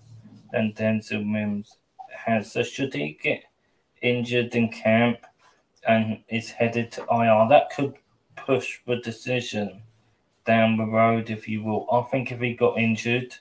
than 0.52 0.72
Denzel 0.74 1.26
Mims 1.26 1.78
has. 2.14 2.52
So, 2.52 2.62
should 2.62 2.94
he 2.94 3.18
get 3.22 3.42
injured 4.02 4.54
in 4.54 4.68
camp 4.68 5.18
and 5.86 6.22
is 6.28 6.50
headed 6.50 6.92
to 6.92 7.02
IR, 7.10 7.48
that 7.48 7.70
could 7.74 7.94
push 8.36 8.80
the 8.86 8.96
decision 8.96 9.82
down 10.44 10.76
the 10.76 10.84
road, 10.84 11.30
if 11.30 11.48
you 11.48 11.62
will. 11.62 11.86
I 11.90 12.02
think 12.10 12.32
if 12.32 12.40
he 12.40 12.54
got 12.54 12.78
injured, 12.78 13.34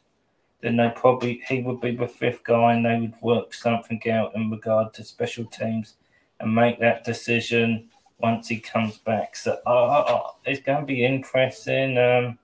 then 0.61 0.77
they 0.77 0.91
probably 0.95 1.41
he 1.47 1.61
would 1.61 1.81
be 1.81 1.95
the 1.95 2.07
fifth 2.07 2.43
guy, 2.43 2.73
and 2.73 2.85
they 2.85 2.99
would 2.99 3.15
work 3.21 3.53
something 3.53 4.01
out 4.09 4.35
in 4.35 4.49
regard 4.49 4.93
to 4.93 5.03
special 5.03 5.45
teams 5.45 5.95
and 6.39 6.53
make 6.53 6.79
that 6.79 7.03
decision 7.03 7.89
once 8.19 8.47
he 8.47 8.59
comes 8.59 8.99
back. 8.99 9.35
So 9.35 9.59
uh, 9.65 9.69
uh, 9.69 10.27
it's 10.45 10.61
going 10.61 10.81
to 10.81 10.85
be 10.85 11.05
interesting. 11.05 11.97
Um, 11.97 12.37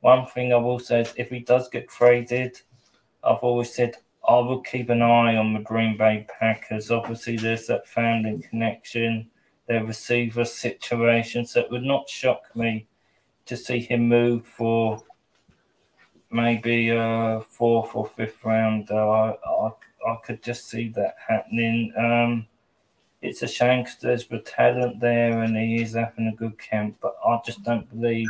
one 0.00 0.26
thing 0.26 0.52
I 0.52 0.56
will 0.56 0.78
say 0.78 1.02
is 1.02 1.12
if 1.16 1.28
he 1.28 1.40
does 1.40 1.68
get 1.68 1.88
traded, 1.88 2.58
I've 3.22 3.38
always 3.38 3.72
said 3.72 3.96
I 4.28 4.34
will 4.34 4.60
keep 4.60 4.90
an 4.90 5.02
eye 5.02 5.36
on 5.36 5.52
the 5.52 5.60
Green 5.60 5.96
Bay 5.96 6.26
Packers. 6.38 6.90
Obviously, 6.90 7.36
there's 7.36 7.66
that 7.66 7.86
family 7.86 8.42
connection, 8.48 9.28
their 9.66 9.84
receiver 9.84 10.44
situation, 10.44 11.46
so 11.46 11.60
it 11.60 11.70
would 11.70 11.82
not 11.82 12.08
shock 12.08 12.44
me 12.54 12.86
to 13.46 13.56
see 13.56 13.80
him 13.80 14.08
move 14.08 14.46
for 14.46 15.02
maybe 16.30 16.90
a 16.90 17.40
fourth 17.48 17.94
or 17.94 18.06
fifth 18.06 18.44
round. 18.44 18.90
Uh, 18.90 19.34
I, 19.44 19.70
I 20.06 20.16
could 20.24 20.42
just 20.42 20.68
see 20.68 20.88
that 20.90 21.16
happening. 21.26 21.92
Um, 21.98 22.46
it's 23.22 23.42
a 23.42 23.48
shame 23.48 23.82
because 23.82 23.98
there's 24.00 24.26
the 24.26 24.38
talent 24.38 25.00
there 25.00 25.42
and 25.42 25.56
he 25.56 25.82
is 25.82 25.94
having 25.94 26.28
a 26.28 26.36
good 26.36 26.58
camp, 26.58 26.96
but 27.02 27.16
I 27.24 27.38
just 27.44 27.62
don't 27.64 27.88
believe 27.90 28.28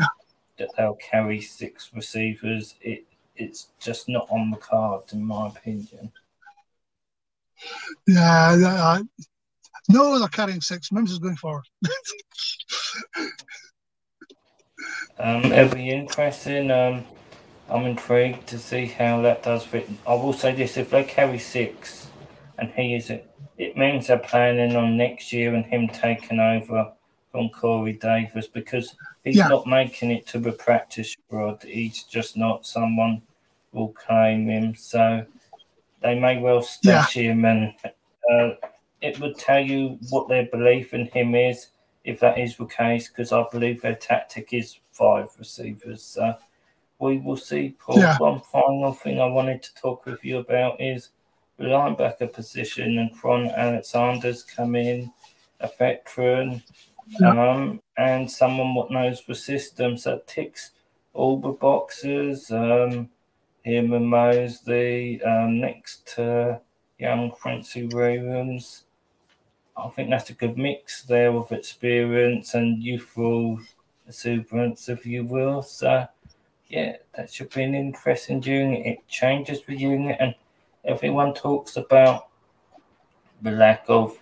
that 0.59 0.71
they'll 0.77 0.95
carry 0.95 1.41
six 1.41 1.91
receivers. 1.95 2.75
It 2.81 3.05
it's 3.37 3.69
just 3.79 4.09
not 4.09 4.27
on 4.31 4.51
the 4.51 4.57
cards, 4.57 5.13
in 5.13 5.25
my 5.25 5.49
opinion. 5.49 6.13
Yeah, 8.07 8.57
uh, 8.67 9.03
no, 9.89 10.19
they're 10.19 10.29
carrying 10.29 10.61
six. 10.61 10.93
Mims 10.93 11.13
is 11.13 11.19
going 11.19 11.37
forward. 11.37 11.65
Um, 15.19 15.53
it'll 15.53 15.75
be 15.75 15.91
interesting. 15.91 16.71
Um, 16.71 17.05
I'm 17.69 17.85
intrigued 17.85 18.47
to 18.49 18.59
see 18.59 18.87
how 18.87 19.21
that 19.23 19.43
does 19.43 19.65
fit. 19.65 19.89
I 20.07 20.15
will 20.15 20.33
say 20.33 20.55
this: 20.55 20.77
if 20.77 20.91
they 20.91 21.05
carry 21.05 21.39
six, 21.39 22.09
and 22.59 22.71
he 22.71 22.95
is 22.95 23.11
it, 23.11 23.31
it 23.59 23.77
means 23.77 24.07
they're 24.07 24.19
planning 24.19 24.77
on 24.77 24.97
next 24.97 25.33
year 25.33 25.55
and 25.55 25.67
him 25.67 25.89
taking 25.89 26.41
over 26.41 26.93
from 27.31 27.49
Corey 27.51 27.95
Davis 27.95 28.47
because 28.47 28.97
he's 29.25 29.37
yeah. 29.37 29.49
not 29.49 29.67
making 29.67 30.11
it 30.11 30.27
to 30.29 30.39
the 30.39 30.53
practice 30.53 31.13
squad. 31.13 31.63
He's 31.63 32.03
just 32.05 32.37
not 32.37 32.67
someone 32.67 33.23
will 33.73 33.89
claim 33.89 34.49
him. 34.49 34.75
So 34.75 35.25
they 36.03 36.19
may 36.19 36.39
well 36.39 36.63
stash 36.63 37.17
yeah. 37.17 37.33
him, 37.33 37.45
and 37.45 37.75
uh, 38.31 38.51
it 39.01 39.21
would 39.21 39.39
tell 39.39 39.61
you 39.61 39.99
what 40.09 40.29
their 40.29 40.47
belief 40.47 40.95
in 40.95 41.07
him 41.07 41.35
is 41.35 41.69
if 42.05 42.21
that 42.21 42.39
is 42.39 42.57
the 42.57 42.65
case, 42.65 43.09
because 43.09 43.33
I 43.33 43.45
believe 43.53 43.83
their 43.83 43.95
tactic 43.95 44.53
is 44.53 44.79
five 44.93 45.29
receivers. 45.39 46.03
So 46.03 46.35
we 46.99 47.19
will 47.19 47.37
see, 47.37 47.77
Paul. 47.79 47.99
Yeah. 47.99 48.17
One 48.19 48.41
final 48.41 48.93
thing 48.93 49.21
I 49.21 49.27
wanted 49.27 49.63
to 49.63 49.75
talk 49.75 50.07
with 50.07 50.25
you 50.25 50.39
about 50.39 50.81
is 50.81 51.11
the 51.59 51.65
linebacker 51.65 52.33
position, 52.33 52.99
and 52.99 53.15
Kwon 53.15 53.55
Alexander's 53.55 54.43
come 54.43 54.75
in, 54.75 55.13
a 55.61 55.69
veteran. 55.79 56.63
Um, 57.25 57.81
and 57.97 58.31
someone 58.31 58.75
what 58.75 58.91
knows 58.91 59.23
the 59.27 59.35
system. 59.35 59.97
So 59.97 60.21
ticks 60.27 60.71
all 61.13 61.41
the 61.41 61.51
boxes. 61.51 62.51
Um, 62.51 63.11
him 63.63 63.93
and 63.93 64.09
Mosley 64.09 65.23
um, 65.23 65.61
next 65.61 66.07
to 66.15 66.61
young 66.99 67.31
Quincy 67.31 67.87
Williams. 67.87 68.85
I 69.77 69.89
think 69.89 70.11
that's 70.11 70.31
a 70.31 70.35
good 70.35 70.59
mix 70.59 71.03
there 71.03 71.31
of 71.31 71.53
experience 71.53 72.55
and 72.55 72.83
youthful 72.83 73.59
exuberance, 74.07 74.89
if 74.89 75.07
you 75.07 75.25
will. 75.25 75.63
So, 75.63 76.07
yeah, 76.69 76.97
that 77.17 77.33
should 77.33 77.51
be 77.51 77.63
an 77.63 77.75
interesting 77.75 78.43
unit. 78.43 78.87
It 78.87 79.09
changes 79.09 79.63
the 79.63 79.75
unit, 79.75 80.17
and 80.21 80.35
everyone 80.85 81.35
talks 81.35 81.77
about 81.77 82.29
the 83.43 83.53
lack 83.53 83.85
of 83.89 84.19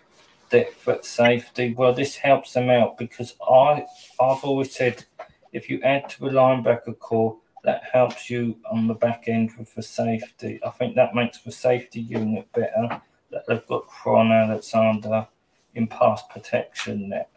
depth 0.51 0.89
at 0.89 1.05
safety. 1.05 1.75
Well, 1.77 1.93
this 1.93 2.17
helps 2.17 2.53
them 2.53 2.71
out 2.71 2.97
because 2.99 3.35
I, 3.43 3.85
I've 4.21 4.45
always 4.45 4.75
said 4.75 5.05
if 5.53 5.71
you 5.71 5.81
add 5.83 6.09
to 6.11 6.21
the 6.21 6.31
linebacker 6.31 6.99
core, 6.99 7.39
that 7.65 7.83
helps 7.85 8.31
you 8.31 8.57
on 8.71 8.87
the 8.87 8.95
back 8.95 9.25
end 9.27 9.53
with 9.59 9.75
the 9.75 9.83
safety. 9.83 10.61
I 10.65 10.71
think 10.71 10.95
that 10.95 11.15
makes 11.15 11.41
the 11.41 11.53
safety 11.53 12.01
unit 12.01 12.51
better. 12.53 13.01
That 13.31 13.45
they've 13.47 13.67
got 13.67 13.89
Kwon 13.89 14.33
Alexander 14.33 15.27
in 15.75 15.87
pass 15.87 16.23
protection 16.31 17.11
net, 17.11 17.31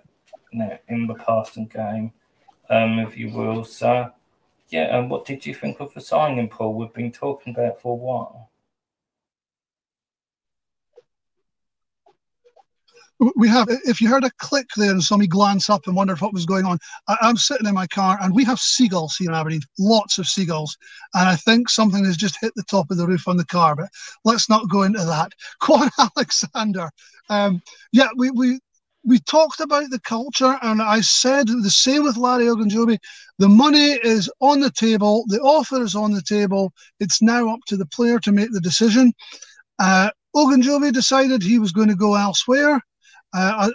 net 0.54 0.84
in 0.88 1.08
the 1.08 1.16
passing 1.16 1.68
game, 1.68 2.14
um, 2.70 3.00
if 3.00 3.18
you 3.18 3.30
will. 3.30 3.66
So, 3.66 4.12
yeah, 4.70 4.98
and 4.98 5.10
what 5.10 5.26
did 5.26 5.46
you 5.46 5.54
think 5.54 5.80
of 5.80 5.94
the 5.94 6.02
signing, 6.02 6.48
Paul? 6.48 6.76
We've 6.76 6.94
been 6.94 7.12
talking 7.12 7.54
about 7.54 7.82
for 7.82 7.92
a 7.92 7.96
while. 7.96 8.51
We 13.36 13.48
have, 13.48 13.68
if 13.86 14.02
you 14.02 14.08
heard 14.08 14.24
a 14.24 14.32
click 14.40 14.68
there 14.76 14.92
and 14.92 15.04
me 15.20 15.28
glance 15.28 15.70
up 15.70 15.86
and 15.86 15.96
wondered 15.96 16.20
what 16.22 16.34
was 16.34 16.46
going 16.46 16.66
on, 16.66 16.80
I, 17.08 17.18
am 17.22 17.38
sitting 17.38 17.68
in 17.68 17.74
my 17.74 17.88
car 17.88 18.18
and 18.22 18.34
we 18.34 18.44
have 18.46 18.60
seagulls 18.60 19.16
here 19.16 19.30
in 19.30 19.36
Aberdeen, 19.36 19.62
lots 19.78 20.18
of 20.18 20.28
seagulls. 20.28 20.76
And 21.14 21.30
I 21.30 21.36
think 21.36 21.70
something 21.70 22.04
has 22.06 22.18
just 22.18 22.38
hit 22.42 22.54
the 22.56 22.64
top 22.64 22.90
of 22.90 22.98
the 22.98 23.06
roof 23.06 23.28
on 23.28 23.38
the 23.38 23.46
car, 23.46 23.76
but 23.76 23.90
let's 24.26 24.50
not 24.50 24.70
go 24.70 24.84
into 24.84 25.04
that. 25.06 25.34
Kwon 25.62 25.90
Alexander. 26.00 26.90
Um, 27.30 27.62
yeah, 27.92 28.08
we, 28.18 28.32
we, 28.32 28.60
we 29.04 29.20
talked 29.20 29.60
about 29.60 29.90
the 29.90 30.00
culture, 30.00 30.58
and 30.62 30.82
I 30.82 31.02
said 31.02 31.48
the 31.48 31.70
same 31.70 32.04
with 32.04 32.18
Larry 32.18 32.46
Ogunjobi. 32.46 32.98
The 33.38 33.50
money 33.50 34.00
is 34.04 34.32
on 34.40 34.60
the 34.60 34.72
table, 34.72 35.26
the 35.28 35.40
offer 35.42 35.82
is 35.84 35.96
on 35.96 36.12
the 36.12 36.22
table. 36.22 36.74
It's 37.00 37.22
now 37.22 37.54
up 37.54 37.60
to 37.68 37.78
the 37.78 37.88
player 37.88 38.20
to 38.20 38.32
make 38.32 38.52
the 38.52 38.62
decision. 38.62 39.14
Uh, 39.80 40.10
Ogunjobi 40.36 40.92
decided 40.92 41.44
he 41.44 41.60
was 41.60 41.72
going 41.72 41.90
to 41.90 41.96
go 41.96 42.16
elsewhere. 42.16 42.82
Uh, 43.34 43.70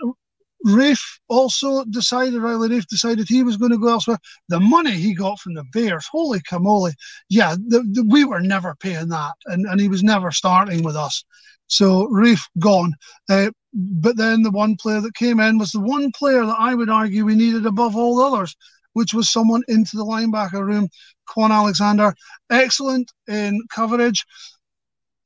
Rafe 0.64 1.20
also 1.28 1.84
decided, 1.84 2.40
Riley 2.40 2.68
Rafe 2.68 2.86
decided 2.88 3.28
he 3.28 3.42
was 3.42 3.56
going 3.56 3.70
to 3.70 3.78
go 3.78 3.88
elsewhere. 3.88 4.18
The 4.48 4.58
money 4.58 4.92
he 4.92 5.14
got 5.14 5.38
from 5.38 5.54
the 5.54 5.64
Bears, 5.72 6.06
holy 6.10 6.40
camole. 6.48 6.90
Yeah, 7.28 7.54
the, 7.54 7.84
the, 7.92 8.04
we 8.08 8.24
were 8.24 8.40
never 8.40 8.74
paying 8.74 9.08
that, 9.08 9.34
and, 9.46 9.66
and 9.66 9.80
he 9.80 9.88
was 9.88 10.02
never 10.02 10.30
starting 10.30 10.82
with 10.82 10.96
us. 10.96 11.24
So 11.68 12.06
Rafe 12.08 12.48
gone. 12.58 12.94
Uh, 13.28 13.50
but 13.72 14.16
then 14.16 14.42
the 14.42 14.50
one 14.50 14.76
player 14.76 15.00
that 15.00 15.14
came 15.14 15.40
in 15.40 15.58
was 15.58 15.72
the 15.72 15.80
one 15.80 16.10
player 16.12 16.44
that 16.44 16.56
I 16.58 16.74
would 16.74 16.90
argue 16.90 17.24
we 17.24 17.34
needed 17.34 17.66
above 17.66 17.94
all 17.94 18.20
others, 18.20 18.56
which 18.94 19.12
was 19.12 19.30
someone 19.30 19.62
into 19.68 19.96
the 19.96 20.04
linebacker 20.04 20.64
room, 20.64 20.88
Kwon 21.28 21.50
Alexander. 21.50 22.14
Excellent 22.50 23.12
in 23.28 23.60
coverage, 23.70 24.24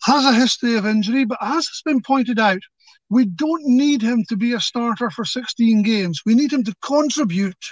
has 0.03 0.25
a 0.25 0.35
history 0.35 0.77
of 0.77 0.87
injury, 0.87 1.25
but 1.25 1.39
as 1.41 1.67
has 1.67 1.83
been 1.85 2.01
pointed 2.01 2.39
out, 2.39 2.61
we 3.11 3.25
don't 3.25 3.65
need 3.67 4.01
him 4.01 4.25
to 4.29 4.37
be 4.37 4.55
a 4.55 4.61
starter 4.61 5.11
for 5.11 5.25
16 5.25 5.83
games. 5.83 6.23
We 6.25 6.35
need 6.35 6.53
him 6.53 6.65
to 6.65 6.75
contribute. 6.83 7.65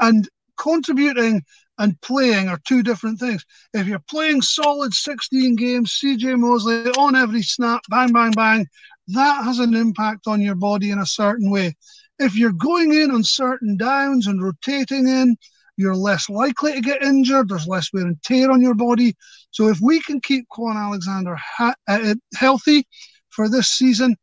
And 0.00 0.28
contributing 0.56 1.42
and 1.78 2.00
playing 2.00 2.48
are 2.48 2.60
two 2.64 2.84
different 2.84 3.18
things. 3.18 3.44
If 3.72 3.88
you're 3.88 4.04
playing 4.08 4.42
solid 4.42 4.94
16 4.94 5.56
games, 5.56 5.98
CJ 6.00 6.38
Mosley 6.38 6.90
on 6.92 7.16
every 7.16 7.42
snap, 7.42 7.80
bang, 7.90 8.12
bang, 8.12 8.30
bang, 8.30 8.66
that 9.08 9.44
has 9.44 9.58
an 9.58 9.74
impact 9.74 10.26
on 10.28 10.40
your 10.40 10.54
body 10.54 10.92
in 10.92 11.00
a 11.00 11.06
certain 11.06 11.50
way. 11.50 11.74
If 12.20 12.36
you're 12.36 12.52
going 12.52 12.94
in 12.94 13.10
on 13.10 13.24
certain 13.24 13.76
downs 13.76 14.28
and 14.28 14.42
rotating 14.42 15.08
in, 15.08 15.36
you're 15.76 15.96
less 15.96 16.28
likely 16.28 16.74
to 16.74 16.80
get 16.80 17.02
injured. 17.02 17.48
There's 17.48 17.66
less 17.66 17.92
wear 17.92 18.06
and 18.06 18.22
tear 18.22 18.52
on 18.52 18.62
your 18.62 18.74
body. 18.74 19.16
So 19.50 19.68
if 19.68 19.80
we 19.80 20.00
can 20.00 20.20
keep 20.20 20.46
Kwon 20.52 20.76
Alexander 20.76 21.34
ha- 21.34 21.74
uh, 21.88 22.14
healthy 22.36 22.86
for 23.34 23.48
this 23.48 23.68
season, 23.68 24.16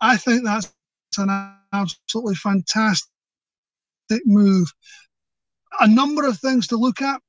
I 0.00 0.16
think 0.16 0.44
that's 0.44 0.72
an 1.16 1.54
absolutely 1.72 2.34
fantastic 2.36 3.08
move. 4.24 4.72
A 5.80 5.88
number 5.88 6.26
of 6.26 6.38
things 6.38 6.66
to 6.68 6.76
look 6.76 7.02
at. 7.02 7.20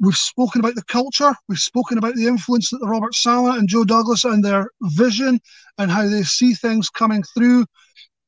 We've 0.00 0.16
spoken 0.16 0.60
about 0.60 0.74
the 0.74 0.84
culture. 0.84 1.32
We've 1.48 1.58
spoken 1.58 1.98
about 1.98 2.14
the 2.14 2.26
influence 2.26 2.70
that 2.70 2.78
the 2.78 2.88
Robert 2.88 3.14
Saleh 3.14 3.56
and 3.56 3.68
Joe 3.68 3.84
Douglas 3.84 4.24
and 4.24 4.44
their 4.44 4.70
vision 4.82 5.40
and 5.78 5.90
how 5.90 6.08
they 6.08 6.22
see 6.22 6.52
things 6.54 6.90
coming 6.90 7.22
through 7.34 7.64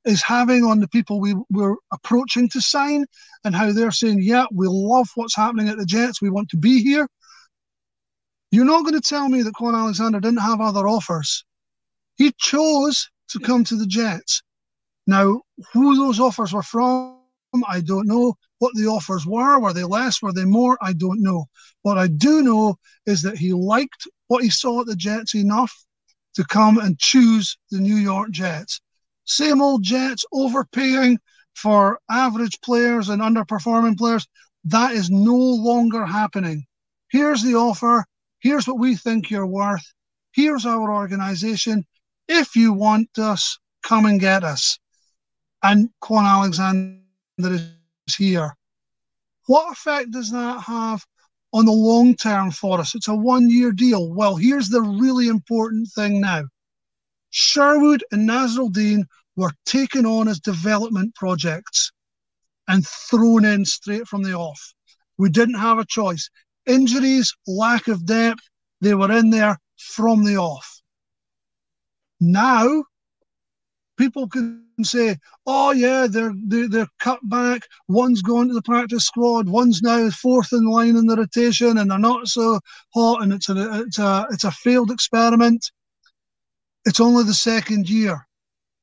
is 0.05 0.23
having 0.23 0.63
on 0.63 0.79
the 0.79 0.89
people 0.89 1.21
we 1.21 1.35
were 1.51 1.77
approaching 1.93 2.49
to 2.51 2.61
sign 2.61 3.05
and 3.45 3.55
how 3.55 3.73
they're 3.73 3.91
saying, 3.91 4.21
yeah, 4.23 4.45
we 4.53 4.69
love 4.69 5.09
what's 5.17 5.35
happening 5.35 5.69
at 5.69 5.77
the 5.77 5.85
Jets. 5.85 6.23
We 6.23 6.31
want 6.31 6.49
to 6.51 6.57
be 6.57 6.83
here. 6.83 7.09
You're 8.53 8.65
not 8.65 8.85
going 8.85 8.95
to 8.95 9.01
tell 9.01 9.29
me 9.29 9.43
that 9.43 9.55
Kwon 9.55 9.75
Alexander 9.75 10.21
didn't 10.21 10.39
have 10.39 10.61
other 10.61 10.87
offers. 10.87 11.45
He 12.17 12.33
chose 12.39 13.09
to 13.29 13.39
come 13.39 13.65
to 13.65 13.77
the 13.77 13.87
Jets. 13.87 14.43
Now, 15.07 15.43
who 15.73 15.97
those 15.97 16.19
offers 16.19 16.53
were 16.53 16.63
from, 16.63 17.19
I 17.69 17.81
don't 17.81 18.07
know. 18.07 18.35
What 18.59 18.73
the 18.75 18.87
offers 18.87 19.27
were, 19.27 19.61
were 19.61 19.73
they 19.73 19.85
less, 19.85 20.23
were 20.23 20.33
they 20.33 20.45
more? 20.45 20.79
I 20.81 20.93
don't 20.95 21.23
know. 21.23 21.47
What 21.83 21.99
I 21.99 22.09
do 22.09 22.43
know 22.43 22.77
is 23.05 23.23
that 23.23 23.39
he 23.39 23.53
liked 23.53 24.09
what 24.29 24.43
he 24.43 24.51
saw 24.51 24.81
at 24.81 24.87
the 24.87 24.97
Jets 24.97 25.35
enough 25.35 25.73
to 26.35 26.45
come 26.45 26.79
and 26.79 26.99
choose 26.99 27.57
the 27.71 27.79
New 27.79 27.97
York 27.97 28.31
Jets. 28.31 28.81
Same 29.25 29.61
old 29.61 29.83
Jets 29.83 30.25
overpaying 30.33 31.19
for 31.55 31.99
average 32.11 32.61
players 32.61 33.09
and 33.09 33.23
underperforming 33.23 33.97
players. 33.97 34.27
That 34.65 34.93
is 34.93 35.11
no 35.11 35.37
longer 35.37 36.05
happening. 36.05 36.65
Here's 37.11 37.43
the 37.43 37.55
offer. 37.55 38.05
Here's 38.41 38.67
what 38.67 38.79
we 38.79 38.97
think 38.97 39.31
you're 39.31 39.47
worth. 39.47 39.85
Here's 40.33 40.67
our 40.67 40.93
organization. 40.93 41.85
If 42.29 42.57
you 42.57 42.73
want 42.73 43.19
us, 43.19 43.59
come 43.83 44.07
and 44.07 44.21
get 44.21 44.45
us. 44.45 44.79
And 45.63 45.91
Kwon 46.03 46.25
Alexander 46.25 47.01
is 47.39 48.15
here. 48.17 48.57
What 49.47 49.73
effect 49.73 50.11
does 50.11 50.31
that 50.33 50.61
have 50.61 51.05
on 51.53 51.65
the 51.65 51.73
long 51.73 52.17
term 52.17 52.51
for 52.51 52.81
us? 52.81 52.95
It's 52.95 53.09
a 53.09 53.15
one 53.15 53.49
year 53.49 53.73
deal. 53.73 54.13
Well, 54.13 54.37
here's 54.37 54.69
the 54.69 54.83
really 54.83 55.29
important 55.29 55.89
thing 55.95 56.21
now 56.21 56.45
Sherwood 57.31 58.05
and 58.11 58.29
Nasirildeen 58.29 59.05
were 59.37 59.53
taken 59.65 60.07
on 60.07 60.27
as 60.27 60.41
development 60.41 61.15
projects 61.15 61.93
and 62.69 62.87
thrown 62.87 63.45
in 63.45 63.65
straight 63.65 64.09
from 64.09 64.23
the 64.23 64.33
off. 64.33 64.75
We 65.19 65.31
didn't 65.31 65.59
have 65.59 65.79
a 65.79 65.85
choice. 65.85 66.29
Injuries, 66.67 67.35
lack 67.47 67.89
of 67.89 68.07
depth, 68.07 68.43
they 68.81 68.95
were 68.95 69.13
in 69.13 69.31
there 69.31 69.59
from 69.77 70.25
the 70.25 70.37
off. 70.37 70.76
Now, 72.21 72.85
people 73.97 74.29
can 74.29 74.65
say, 74.83 75.17
"Oh 75.47 75.73
yeah, 75.73 76.07
they're 76.09 76.35
they're, 76.47 76.87
cut 76.99 77.21
back. 77.29 77.63
One's 77.89 78.23
going 78.23 78.49
to 78.49 78.55
the 78.55 78.63
practice 78.63 79.05
squad. 79.07 79.49
One's 79.49 79.83
now 79.83 80.11
fourth 80.11 80.53
in 80.53 80.65
line 80.65 80.97
in 80.97 81.07
the 81.07 81.17
rotation, 81.17 81.79
and 81.79 81.91
they're 81.91 81.99
not 81.99 82.29
so 82.29 82.61
hot. 82.95 83.23
And 83.23 83.33
it's 83.33 83.49
a 83.49 83.81
it's 83.81 83.99
a 83.99 84.27
it's 84.31 84.45
a 84.45 84.51
failed 84.51 84.91
experiment." 84.91 85.71
It's 86.85 87.01
only 87.01 87.25
the 87.25 87.35
second 87.35 87.91
year. 87.91 88.29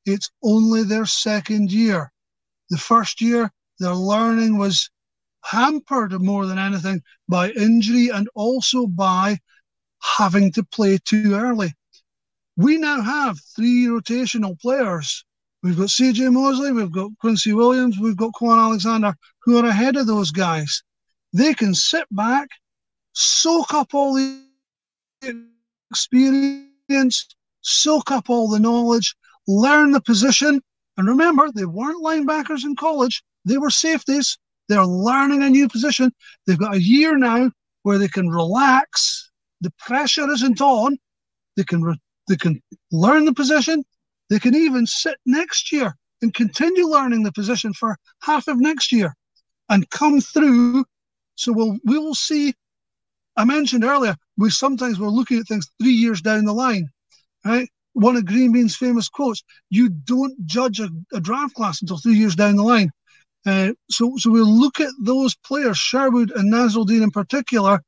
It's 0.04 0.30
only 0.42 0.82
their 0.82 1.06
second 1.06 1.72
year. 1.72 2.12
The 2.68 2.76
first 2.76 3.20
year, 3.20 3.50
their 3.78 3.94
learning 3.94 4.58
was 4.58 4.90
hampered 5.42 6.12
more 6.20 6.46
than 6.46 6.58
anything 6.58 7.02
by 7.28 7.50
injury 7.52 8.10
and 8.10 8.28
also 8.34 8.86
by 8.86 9.38
having 10.18 10.52
to 10.52 10.64
play 10.64 10.98
too 10.98 11.34
early. 11.34 11.72
We 12.56 12.78
now 12.78 13.00
have 13.02 13.38
three 13.56 13.86
rotational 13.86 14.58
players. 14.60 15.24
We've 15.62 15.76
got 15.76 15.88
CJ 15.88 16.32
Mosley, 16.32 16.72
we've 16.72 16.92
got 16.92 17.10
Quincy 17.20 17.52
Williams, 17.52 17.98
we've 17.98 18.16
got 18.16 18.32
Kwon 18.34 18.58
Alexander, 18.58 19.14
who 19.42 19.58
are 19.58 19.66
ahead 19.66 19.96
of 19.96 20.06
those 20.06 20.30
guys. 20.30 20.82
They 21.32 21.54
can 21.54 21.74
sit 21.74 22.04
back, 22.10 22.48
soak 23.12 23.72
up 23.72 23.94
all 23.94 24.14
the 24.14 24.40
experience, 25.90 27.26
soak 27.62 28.10
up 28.10 28.28
all 28.28 28.48
the 28.48 28.60
knowledge, 28.60 29.16
learn 29.48 29.92
the 29.92 30.00
position. 30.00 30.60
And 30.96 31.08
remember, 31.08 31.50
they 31.50 31.64
weren't 31.64 32.04
linebackers 32.04 32.64
in 32.64 32.76
college, 32.76 33.22
they 33.44 33.58
were 33.58 33.70
safeties. 33.70 34.38
They're 34.68 34.86
learning 34.86 35.42
a 35.42 35.50
new 35.50 35.68
position. 35.68 36.12
They've 36.46 36.58
got 36.58 36.74
a 36.74 36.82
year 36.82 37.18
now 37.18 37.50
where 37.82 37.98
they 37.98 38.08
can 38.08 38.28
relax. 38.28 39.30
The 39.60 39.72
pressure 39.78 40.30
isn't 40.30 40.60
on. 40.60 40.98
They 41.56 41.64
can 41.64 41.82
re- 41.82 42.00
they 42.28 42.36
can 42.36 42.62
learn 42.90 43.24
the 43.24 43.32
position. 43.32 43.84
They 44.30 44.38
can 44.38 44.54
even 44.54 44.86
sit 44.86 45.16
next 45.26 45.70
year 45.72 45.94
and 46.22 46.32
continue 46.32 46.86
learning 46.86 47.22
the 47.22 47.32
position 47.32 47.72
for 47.74 47.96
half 48.22 48.48
of 48.48 48.58
next 48.58 48.92
year 48.92 49.14
and 49.68 49.88
come 49.90 50.20
through. 50.20 50.84
So 51.36 51.52
we'll 51.52 51.78
we 51.84 51.98
will 51.98 52.14
see. 52.14 52.54
I 53.36 53.44
mentioned 53.44 53.84
earlier 53.84 54.16
we 54.36 54.50
sometimes 54.50 54.98
we're 54.98 55.08
looking 55.08 55.38
at 55.38 55.46
things 55.46 55.68
three 55.80 55.92
years 55.92 56.22
down 56.22 56.44
the 56.44 56.52
line, 56.52 56.88
right? 57.44 57.68
one 57.94 58.16
of 58.16 58.26
Green 58.26 58.52
Bean's 58.52 58.76
famous 58.76 59.08
quotes: 59.08 59.42
"You 59.70 59.88
don't 59.88 60.46
judge 60.46 60.80
a, 60.80 60.90
a 61.12 61.20
draft 61.20 61.54
class 61.54 61.80
until 61.80 61.98
three 61.98 62.16
years 62.16 62.36
down 62.36 62.56
the 62.56 62.62
line." 62.62 62.90
Uh, 63.46 63.72
so, 63.90 64.14
so 64.16 64.30
we'll 64.30 64.46
look 64.46 64.80
at 64.80 64.92
those 65.00 65.34
players, 65.36 65.78
Sherwood 65.78 66.30
and 66.32 66.52
Nasirildeen 66.52 67.02
in 67.02 67.10
particular, 67.10 67.82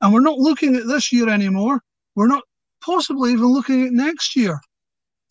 and 0.00 0.12
we're 0.12 0.20
not 0.20 0.38
looking 0.38 0.76
at 0.76 0.86
this 0.86 1.12
year 1.12 1.28
anymore. 1.28 1.80
We're 2.14 2.26
not 2.26 2.44
possibly 2.84 3.32
even 3.32 3.46
looking 3.46 3.86
at 3.86 3.92
next 3.92 4.36
year 4.36 4.58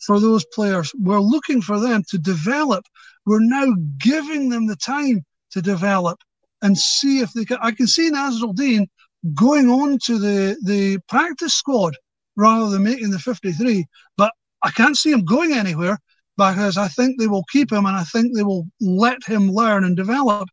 for 0.06 0.20
those 0.20 0.46
players. 0.54 0.92
We're 0.98 1.20
looking 1.20 1.62
for 1.62 1.80
them 1.80 2.04
to 2.10 2.18
develop. 2.18 2.86
We're 3.26 3.40
now 3.42 3.74
giving 3.98 4.50
them 4.50 4.68
the 4.68 4.76
time 4.76 5.26
to 5.52 5.62
develop 5.62 6.20
and 6.62 6.78
see 6.78 7.20
if 7.20 7.32
they 7.34 7.46
can. 7.46 7.58
I 7.62 7.72
can 7.72 7.88
see 7.88 8.12
Nasirildeen 8.12 8.88
going 9.34 9.70
on 9.70 9.98
to 10.06 10.18
the, 10.18 10.58
the 10.64 11.00
practice 11.08 11.54
squad 11.54 11.96
rather 12.36 12.70
than 12.70 12.84
making 12.84 13.12
the 13.12 13.20
53. 13.20 13.86
But 14.18 14.32
I 14.64 14.72
can't 14.72 14.98
see 14.98 15.12
him 15.12 15.26
going 15.26 15.54
anywhere 15.54 16.00
because 16.38 16.78
I 16.78 16.88
think 16.88 17.20
they 17.20 17.28
will 17.28 17.44
keep 17.52 17.72
him 17.72 17.86
and 17.86 17.96
I 17.96 18.04
think 18.04 18.36
they 18.36 18.44
will 18.44 18.68
let 18.80 19.24
him 19.26 19.52
learn 19.52 19.84
and 19.84 19.96
develop. 19.96 20.48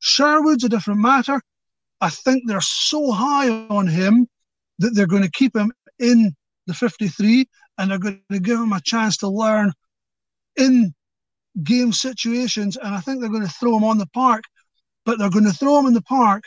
Sherwood's 0.00 0.64
a 0.64 0.68
different 0.68 1.00
matter. 1.00 1.40
I 2.00 2.10
think 2.10 2.44
they're 2.46 2.60
so 2.60 3.10
high 3.10 3.50
on 3.50 3.86
him 3.86 4.26
that 4.78 4.90
they're 4.94 5.06
going 5.06 5.22
to 5.22 5.30
keep 5.30 5.54
him 5.54 5.72
in 5.98 6.34
the 6.70 6.74
53 6.74 7.48
and 7.78 7.90
they're 7.90 7.98
going 7.98 8.22
to 8.30 8.38
give 8.38 8.60
him 8.60 8.72
a 8.72 8.80
chance 8.80 9.16
to 9.18 9.28
learn 9.28 9.72
in 10.56 10.94
game 11.62 11.92
situations, 11.92 12.76
and 12.76 12.94
I 12.94 13.00
think 13.00 13.20
they're 13.20 13.28
going 13.28 13.46
to 13.46 13.52
throw 13.52 13.76
him 13.76 13.84
on 13.84 13.98
the 13.98 14.06
park, 14.06 14.44
but 15.04 15.18
they're 15.18 15.30
going 15.30 15.46
to 15.46 15.52
throw 15.52 15.78
him 15.80 15.86
in 15.86 15.94
the 15.94 16.02
park 16.02 16.44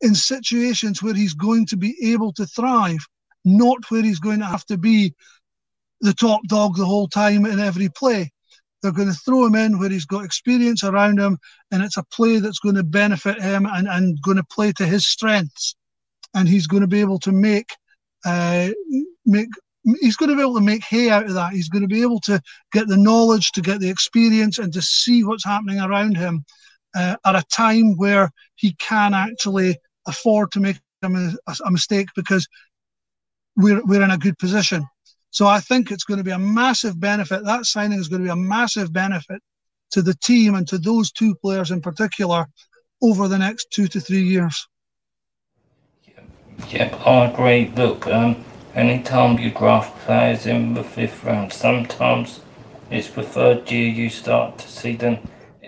in 0.00 0.14
situations 0.14 1.02
where 1.02 1.14
he's 1.14 1.34
going 1.34 1.66
to 1.66 1.76
be 1.76 1.94
able 2.12 2.32
to 2.34 2.46
thrive, 2.46 3.04
not 3.44 3.90
where 3.90 4.02
he's 4.02 4.18
going 4.18 4.38
to 4.38 4.46
have 4.46 4.64
to 4.66 4.78
be 4.78 5.14
the 6.00 6.14
top 6.14 6.40
dog 6.48 6.76
the 6.76 6.84
whole 6.84 7.08
time 7.08 7.44
in 7.44 7.60
every 7.60 7.88
play. 7.88 8.30
They're 8.80 8.90
going 8.90 9.08
to 9.08 9.14
throw 9.14 9.46
him 9.46 9.54
in 9.54 9.78
where 9.78 9.90
he's 9.90 10.06
got 10.06 10.24
experience 10.24 10.82
around 10.82 11.20
him, 11.20 11.38
and 11.70 11.82
it's 11.82 11.98
a 11.98 12.04
play 12.04 12.38
that's 12.38 12.58
going 12.58 12.74
to 12.74 12.82
benefit 12.82 13.40
him 13.40 13.66
and, 13.66 13.86
and 13.86 14.20
going 14.22 14.38
to 14.38 14.44
play 14.44 14.72
to 14.72 14.86
his 14.86 15.06
strengths. 15.06 15.76
And 16.34 16.48
he's 16.48 16.66
going 16.66 16.80
to 16.80 16.88
be 16.88 17.00
able 17.00 17.18
to 17.20 17.32
make 17.32 17.70
uh, 18.24 18.70
make 19.26 19.48
he's 20.00 20.16
going 20.16 20.30
to 20.30 20.36
be 20.36 20.42
able 20.42 20.54
to 20.54 20.60
make 20.60 20.84
hay 20.84 21.10
out 21.10 21.26
of 21.26 21.34
that. 21.34 21.52
He's 21.52 21.68
going 21.68 21.82
to 21.82 21.88
be 21.88 22.02
able 22.02 22.20
to 22.20 22.40
get 22.72 22.88
the 22.88 22.96
knowledge, 22.96 23.52
to 23.52 23.60
get 23.60 23.80
the 23.80 23.90
experience, 23.90 24.58
and 24.58 24.72
to 24.72 24.82
see 24.82 25.24
what's 25.24 25.44
happening 25.44 25.80
around 25.80 26.16
him 26.16 26.44
uh, 26.94 27.16
at 27.24 27.34
a 27.34 27.44
time 27.52 27.96
where 27.96 28.30
he 28.54 28.74
can 28.78 29.14
actually 29.14 29.76
afford 30.06 30.52
to 30.52 30.60
make 30.60 30.78
a, 31.02 31.32
a 31.64 31.70
mistake 31.70 32.08
because 32.14 32.46
we're, 33.56 33.84
we're 33.84 34.02
in 34.02 34.10
a 34.10 34.18
good 34.18 34.38
position. 34.38 34.86
So 35.30 35.46
I 35.46 35.60
think 35.60 35.90
it's 35.90 36.04
going 36.04 36.18
to 36.18 36.24
be 36.24 36.30
a 36.30 36.38
massive 36.38 37.00
benefit. 37.00 37.44
That 37.44 37.64
signing 37.64 37.98
is 37.98 38.08
going 38.08 38.22
to 38.22 38.26
be 38.26 38.32
a 38.32 38.36
massive 38.36 38.92
benefit 38.92 39.40
to 39.92 40.02
the 40.02 40.14
team 40.14 40.54
and 40.54 40.68
to 40.68 40.78
those 40.78 41.10
two 41.10 41.34
players 41.36 41.70
in 41.70 41.80
particular 41.80 42.46
over 43.02 43.28
the 43.28 43.38
next 43.38 43.70
two 43.70 43.88
to 43.88 44.00
three 44.00 44.22
years. 44.22 44.66
Yep, 46.68 47.06
I 47.06 47.26
agree. 47.26 47.72
Look, 47.74 48.06
um, 48.06 48.44
anytime 48.74 49.38
you 49.38 49.50
draft 49.50 49.98
players 50.00 50.46
in 50.46 50.74
the 50.74 50.84
fifth 50.84 51.24
round, 51.24 51.52
sometimes 51.52 52.40
it's 52.90 53.10
the 53.10 53.22
third 53.22 53.70
year 53.70 53.88
you 53.88 54.08
start 54.08 54.58
to 54.58 54.68
see 54.68 54.96
them. 54.96 55.18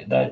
They're 0.06 0.30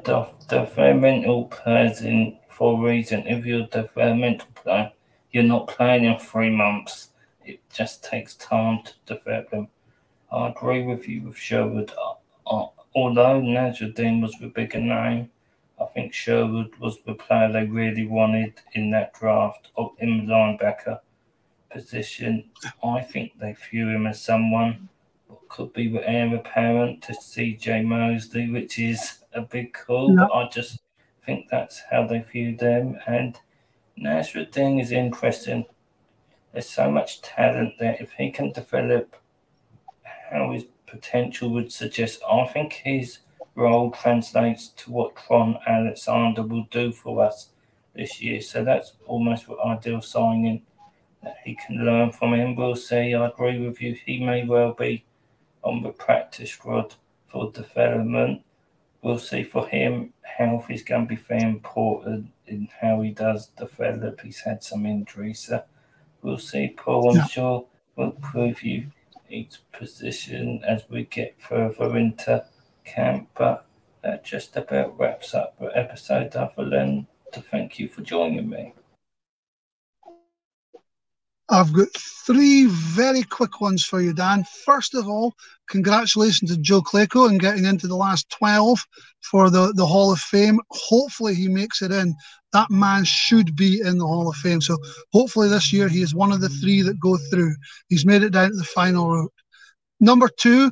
developmental 0.49 1.47
players 1.47 2.01
in 2.03 2.39
for 2.49 2.79
a 2.79 2.89
reason. 2.89 3.27
If 3.27 3.47
you're 3.47 3.65
a 3.65 3.67
developmental 3.67 4.49
player, 4.55 4.93
you're 5.31 5.45
not 5.45 5.69
playing 5.69 6.05
in 6.05 6.19
three 6.19 6.51
months. 6.51 7.11
It 7.45 7.61
just 7.73 8.05
takes 8.05 8.35
time 8.35 8.83
to 8.85 9.17
develop 9.17 9.51
them. 9.51 9.69
I 10.31 10.49
agree 10.49 10.85
with 10.85 11.09
you 11.09 11.23
with 11.23 11.37
Sherwood. 11.37 11.93
Uh, 11.99 12.15
uh, 12.47 12.69
although 12.95 13.41
Nasirildeen 13.41 14.23
was 14.23 14.35
the 14.41 14.49
bigger 14.49 14.81
name, 14.81 15.31
I 15.81 15.85
think 15.87 16.13
Sherwood 16.13 16.75
was 16.79 16.99
the 17.03 17.15
player 17.15 17.51
they 17.51 17.65
really 17.65 18.07
wanted 18.07 18.55
in 18.75 18.91
that 18.93 19.15
draft 19.15 19.69
in 19.99 20.27
linebacker 20.27 21.01
position. 21.73 22.45
I 22.85 23.01
think 23.01 23.39
they 23.39 23.57
view 23.71 23.89
him 23.89 24.07
as 24.07 24.23
someone 24.23 24.89
what 25.27 25.49
could 25.49 25.73
be 25.73 25.89
the 25.89 26.09
heir 26.09 26.35
apparent 26.35 27.03
to 27.05 27.13
CJ 27.13 27.85
Mosley, 27.85 28.51
which 28.51 28.79
is 28.79 29.19
a 29.33 29.41
big 29.41 29.73
call, 29.73 30.15
but 30.15 30.33
I 30.33 30.49
just 30.49 30.81
think 31.25 31.49
that's 31.51 31.83
how 31.91 32.07
they 32.07 32.21
view 32.21 32.57
them. 32.57 32.99
And 33.07 33.39
Nasirildeen 33.99 34.81
is 34.81 34.93
interesting. 34.93 35.65
There's 36.53 36.69
so 36.69 36.91
much 36.91 37.23
talent 37.23 37.75
there. 37.79 37.97
If 37.99 38.13
he 38.13 38.31
can 38.31 38.53
develop 38.53 39.17
how 40.31 40.53
his 40.53 40.65
potential 40.87 41.51
would 41.51 41.73
suggest, 41.73 42.23
I 42.31 42.47
think 42.47 42.73
his 42.75 43.19
role 43.55 43.91
translates 43.91 44.69
to 44.69 44.91
what 44.91 45.15
Kwon 45.15 45.59
Alexander 45.67 46.43
will 46.43 46.67
do 46.71 46.93
for 46.93 47.23
us 47.23 47.51
this 47.95 48.21
year. 48.21 48.41
So 48.41 48.65
that's 48.65 48.95
almost 49.07 49.49
what 49.49 49.65
ideal 49.65 50.01
signing 50.01 50.63
that 51.23 51.37
he 51.45 51.57
can 51.67 51.85
learn 51.85 52.11
from 52.11 52.35
him. 52.35 52.57
We'll 52.57 52.77
see. 52.77 53.15
I 53.15 53.29
agree 53.29 53.65
with 53.65 53.81
you. 53.81 53.95
He 53.95 54.25
may 54.25 54.45
well 54.45 54.73
be 54.73 55.05
on 55.63 55.83
the 55.83 55.91
practice 55.91 56.51
squad 56.51 56.95
for 57.27 57.51
development. 57.53 58.43
We'll 59.03 59.19
see 59.19 59.43
for 59.43 59.67
him. 59.67 60.13
Health 60.23 60.71
is 60.71 60.83
going 60.83 61.07
to 61.07 61.15
be 61.15 61.21
very 61.21 61.43
important 61.43 62.31
in 62.47 62.69
how 62.81 63.01
he 63.03 63.11
does 63.11 63.49
develop. 63.49 64.21
He's 64.21 64.41
had 64.41 64.63
some 64.63 64.87
injuries. 64.87 65.41
So 65.41 65.63
we'll 66.23 66.39
see. 66.39 66.75
Paul, 66.77 67.11
I'm 67.11 67.17
yeah. 67.17 67.27
sure, 67.27 67.67
will 67.97 68.13
preview 68.13 68.91
each 69.29 69.59
position 69.73 70.63
as 70.67 70.85
we 70.89 71.05
get 71.05 71.41
further 71.41 71.97
into 71.97 72.45
camp. 72.85 73.29
But 73.35 73.67
that 74.03 74.25
just 74.25 74.57
about 74.57 74.99
wraps 74.99 75.35
up 75.35 75.59
the 75.59 75.77
episode. 75.77 76.35
Other 76.37 76.69
than 76.69 77.07
to 77.33 77.41
thank 77.41 77.79
you 77.79 77.89
for 77.89 78.03
joining 78.03 78.49
me. 78.49 78.75
I've 81.53 81.73
got 81.75 81.89
three 82.27 82.65
very 82.67 83.23
quick 83.23 83.61
ones 83.61 83.85
for 83.85 84.01
you, 84.01 84.15
Dan. 84.15 84.45
First 84.65 84.95
of 84.95 85.07
all, 85.07 85.35
congratulations 85.69 86.51
to 86.51 86.57
Joe 86.57 86.81
Klecko 86.81 87.29
in 87.29 87.37
getting 87.37 87.67
into 87.67 87.87
the 87.87 87.97
last 87.97 88.31
12 88.31 88.83
for 89.21 89.51
the, 89.51 89.75
the 89.77 89.85
Hall 89.85 90.13
of 90.13 90.19
Fame. 90.19 90.59
Hopefully, 90.71 91.35
he 91.35 91.49
makes 91.49 91.83
it 91.83 91.93
in. 91.93 92.15
That 92.55 92.71
man 92.71 93.05
should 93.05 93.55
be 93.55 93.83
in 93.85 93.99
the 93.99 94.07
Hall 94.07 94.31
of 94.31 94.37
Fame. 94.37 94.63
So, 94.63 94.79
hopefully, 95.13 95.51
this 95.51 95.75
year 95.75 95.89
he 95.89 96.01
is 96.01 96.15
one 96.15 96.33
of 96.33 96.41
the 96.41 96.49
three 96.49 96.81
that 96.81 96.99
go 96.99 97.19
through. 97.31 97.55
He's 97.91 98.07
made 98.07 98.23
it 98.23 98.31
down 98.33 98.51
to 98.51 98.57
the 98.57 98.65
final 98.65 99.11
route. 99.11 99.33
Number 100.03 100.29
two, 100.29 100.69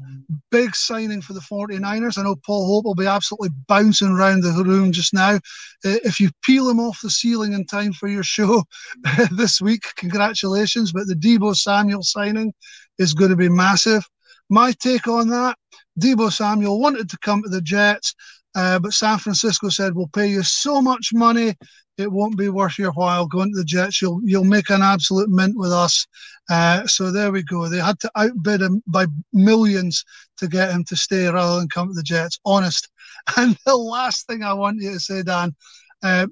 big 0.51 0.75
signing 0.75 1.23
for 1.23 1.35
the 1.35 1.40
49ers. 1.40 2.19
I 2.19 2.25
know 2.25 2.35
Paul 2.45 2.66
Hope 2.66 2.85
will 2.85 2.97
be 2.97 3.07
absolutely 3.07 3.51
bouncing 3.69 4.09
around 4.09 4.43
the 4.43 4.64
room 4.64 4.90
just 4.90 5.14
now. 5.14 5.37
Uh, 5.85 6.03
if 6.05 6.19
you 6.19 6.31
peel 6.43 6.69
him 6.69 6.81
off 6.81 7.01
the 7.01 7.11
ceiling 7.11 7.53
in 7.53 7.64
time 7.64 7.93
for 7.93 8.09
your 8.09 8.25
show 8.25 8.64
this 9.31 9.61
week, 9.61 9.85
congratulations. 9.95 10.93
But 10.93 11.07
the 11.07 11.14
Deebo 11.14 11.55
Samuel 11.55 12.03
signing 12.03 12.53
is 12.99 13.14
going 13.14 13.31
to 13.31 13.37
be 13.37 13.49
massive. 13.49 14.05
My 14.51 14.73
take 14.73 15.07
on 15.07 15.29
that 15.29 15.57
Deebo 16.01 16.33
Samuel 16.33 16.81
wanted 16.81 17.09
to 17.11 17.19
come 17.19 17.40
to 17.45 17.49
the 17.49 17.62
Jets, 17.62 18.16
uh, 18.57 18.81
but 18.81 18.93
San 18.93 19.19
Francisco 19.19 19.69
said, 19.69 19.95
We'll 19.95 20.09
pay 20.09 20.27
you 20.27 20.43
so 20.43 20.83
much 20.83 21.11
money 21.14 21.55
it 22.01 22.11
won't 22.11 22.38
be 22.38 22.49
worth 22.49 22.79
your 22.79 22.93
while 22.93 23.27
going 23.27 23.53
to 23.53 23.59
the 23.59 23.64
Jets. 23.64 24.01
You'll 24.01 24.21
you'll 24.25 24.45
make 24.45 24.71
an 24.71 24.83
absolute 24.83 25.29
mint 25.29 25.57
with 25.57 25.73
us. 25.73 26.07
Uh, 26.51 26.85
so 26.85 27.13
there 27.13 27.31
we 27.31 27.45
go. 27.45 27.69
They 27.69 27.79
had 27.79 28.01
to 28.01 28.11
outbid 28.17 28.61
him 28.61 28.83
by 28.87 29.07
millions 29.33 30.05
to 30.39 30.49
get 30.49 30.73
him 30.73 30.83
to 30.85 30.97
stay 30.97 31.27
rather 31.29 31.61
than 31.61 31.69
come 31.69 31.89
to 31.89 31.95
the 31.95 32.03
Jets. 32.03 32.39
Honest. 32.45 32.89
And 33.37 33.57
the 33.67 33.77
last 33.77 34.27
thing 34.27 34.43
I 34.43 34.55
want 34.55 34.81
you 34.81 34.93
to 34.93 34.99
say, 34.99 35.23
Dan, 35.23 35.55
uh, 36.03 36.27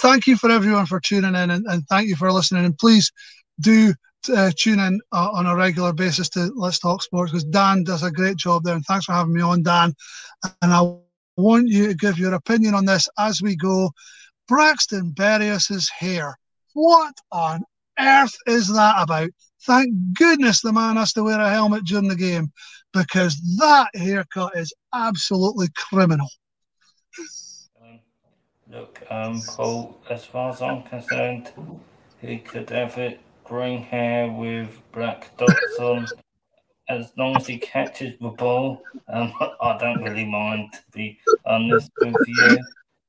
thank 0.00 0.26
you 0.26 0.36
for 0.36 0.50
everyone 0.50 0.86
for 0.86 0.98
tuning 0.98 1.34
in 1.34 1.50
and, 1.50 1.66
and 1.66 1.86
thank 1.86 2.08
you 2.08 2.16
for 2.16 2.32
listening. 2.32 2.64
And 2.64 2.78
please 2.78 3.12
do 3.60 3.92
uh, 4.34 4.50
tune 4.56 4.80
in 4.80 5.00
uh, 5.12 5.30
on 5.32 5.46
a 5.46 5.54
regular 5.54 5.92
basis 5.92 6.30
to 6.30 6.50
Let's 6.56 6.78
Talk 6.78 7.02
Sports 7.02 7.30
because 7.30 7.44
Dan 7.44 7.84
does 7.84 8.02
a 8.02 8.10
great 8.10 8.38
job 8.38 8.64
there. 8.64 8.74
And 8.74 8.84
thanks 8.86 9.04
for 9.04 9.12
having 9.12 9.34
me 9.34 9.42
on, 9.42 9.62
Dan. 9.62 9.94
And 10.62 10.72
I 10.72 10.96
want 11.36 11.68
you 11.68 11.88
to 11.88 11.94
give 11.94 12.18
your 12.18 12.34
opinion 12.34 12.74
on 12.74 12.86
this 12.86 13.06
as 13.18 13.42
we 13.42 13.54
go. 13.54 13.90
Braxton 14.48 15.10
Berrios's 15.10 15.90
hair. 15.90 16.38
What 16.72 17.14
on 17.30 17.64
earth 17.98 18.36
is 18.46 18.68
that 18.68 18.96
about? 18.98 19.30
Thank 19.62 19.94
goodness 20.14 20.60
the 20.60 20.72
man 20.72 20.96
has 20.96 21.12
to 21.14 21.22
wear 21.22 21.40
a 21.40 21.50
helmet 21.50 21.84
during 21.84 22.08
the 22.08 22.16
game 22.16 22.52
because 22.92 23.36
that 23.58 23.88
haircut 23.94 24.56
is 24.56 24.72
absolutely 24.92 25.68
criminal. 25.74 26.28
Um, 27.82 28.00
look, 28.70 29.02
um, 29.10 29.40
Paul, 29.46 30.00
as 30.10 30.24
far 30.24 30.50
as 30.50 30.60
I'm 30.60 30.82
concerned, 30.82 31.52
he 32.20 32.38
could 32.38 32.70
have 32.70 32.98
it 32.98 33.20
green 33.44 33.82
hair 33.82 34.30
with 34.30 34.68
black 34.92 35.36
dots 35.36 35.78
on. 35.78 36.06
As 36.86 37.12
long 37.16 37.34
as 37.36 37.46
he 37.46 37.56
catches 37.56 38.12
the 38.20 38.28
ball, 38.28 38.82
um, 39.08 39.32
I 39.62 39.78
don't 39.78 40.02
really 40.02 40.26
mind, 40.26 40.74
to 40.74 40.82
be 40.92 41.18
honest 41.46 41.90
with 41.98 42.14
you. 42.26 42.58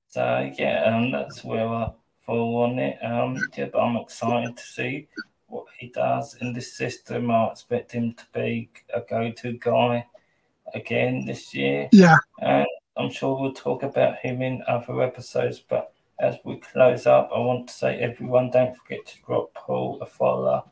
So 0.07 0.49
yeah, 0.57 0.85
um, 0.85 1.11
that's 1.11 1.43
where 1.43 1.67
I 1.67 1.91
fall 2.25 2.63
on 2.63 2.79
it. 2.79 2.97
Um, 3.03 3.37
yeah, 3.57 3.67
but 3.71 3.79
I'm 3.79 3.97
excited 3.97 4.57
to 4.57 4.63
see 4.63 5.07
what 5.47 5.65
he 5.77 5.89
does 5.89 6.35
in 6.41 6.53
this 6.53 6.73
system. 6.73 7.31
I 7.31 7.47
expect 7.47 7.91
him 7.91 8.13
to 8.13 8.25
be 8.33 8.69
a 8.93 9.01
go-to 9.01 9.53
guy 9.53 10.05
again 10.73 11.25
this 11.25 11.53
year. 11.53 11.89
Yeah, 11.91 12.17
and 12.41 12.65
I'm 12.97 13.11
sure 13.11 13.39
we'll 13.39 13.53
talk 13.53 13.83
about 13.83 14.17
him 14.17 14.41
in 14.41 14.63
other 14.67 15.01
episodes. 15.01 15.59
But 15.59 15.93
as 16.19 16.37
we 16.43 16.57
close 16.57 17.05
up, 17.05 17.29
I 17.35 17.39
want 17.39 17.67
to 17.67 17.73
say 17.73 17.99
everyone, 17.99 18.49
don't 18.51 18.75
forget 18.75 19.05
to 19.05 19.21
drop 19.25 19.53
Paul 19.53 19.99
a 20.01 20.05
follow. 20.05 20.71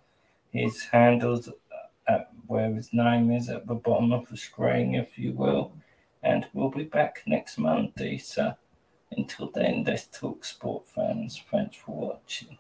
His 0.52 0.84
handles 0.84 1.50
at 2.08 2.30
where 2.48 2.74
his 2.74 2.94
name 2.94 3.32
is 3.32 3.50
at 3.50 3.68
the 3.68 3.76
bottom 3.76 4.12
of 4.12 4.28
the 4.30 4.38
screen, 4.38 4.96
if 4.96 5.18
you 5.18 5.34
will. 5.34 5.74
And 6.22 6.46
we'll 6.54 6.70
be 6.70 6.84
back 6.84 7.22
next 7.26 7.58
Monday. 7.58 8.18
So 8.18 8.54
until 9.18 9.50
then, 9.54 9.84
let's 9.86 10.08
talk 10.08 10.44
sport 10.46 10.88
fans. 10.88 11.42
Thanks 11.52 11.78
for 11.78 11.96
watching. 11.96 12.58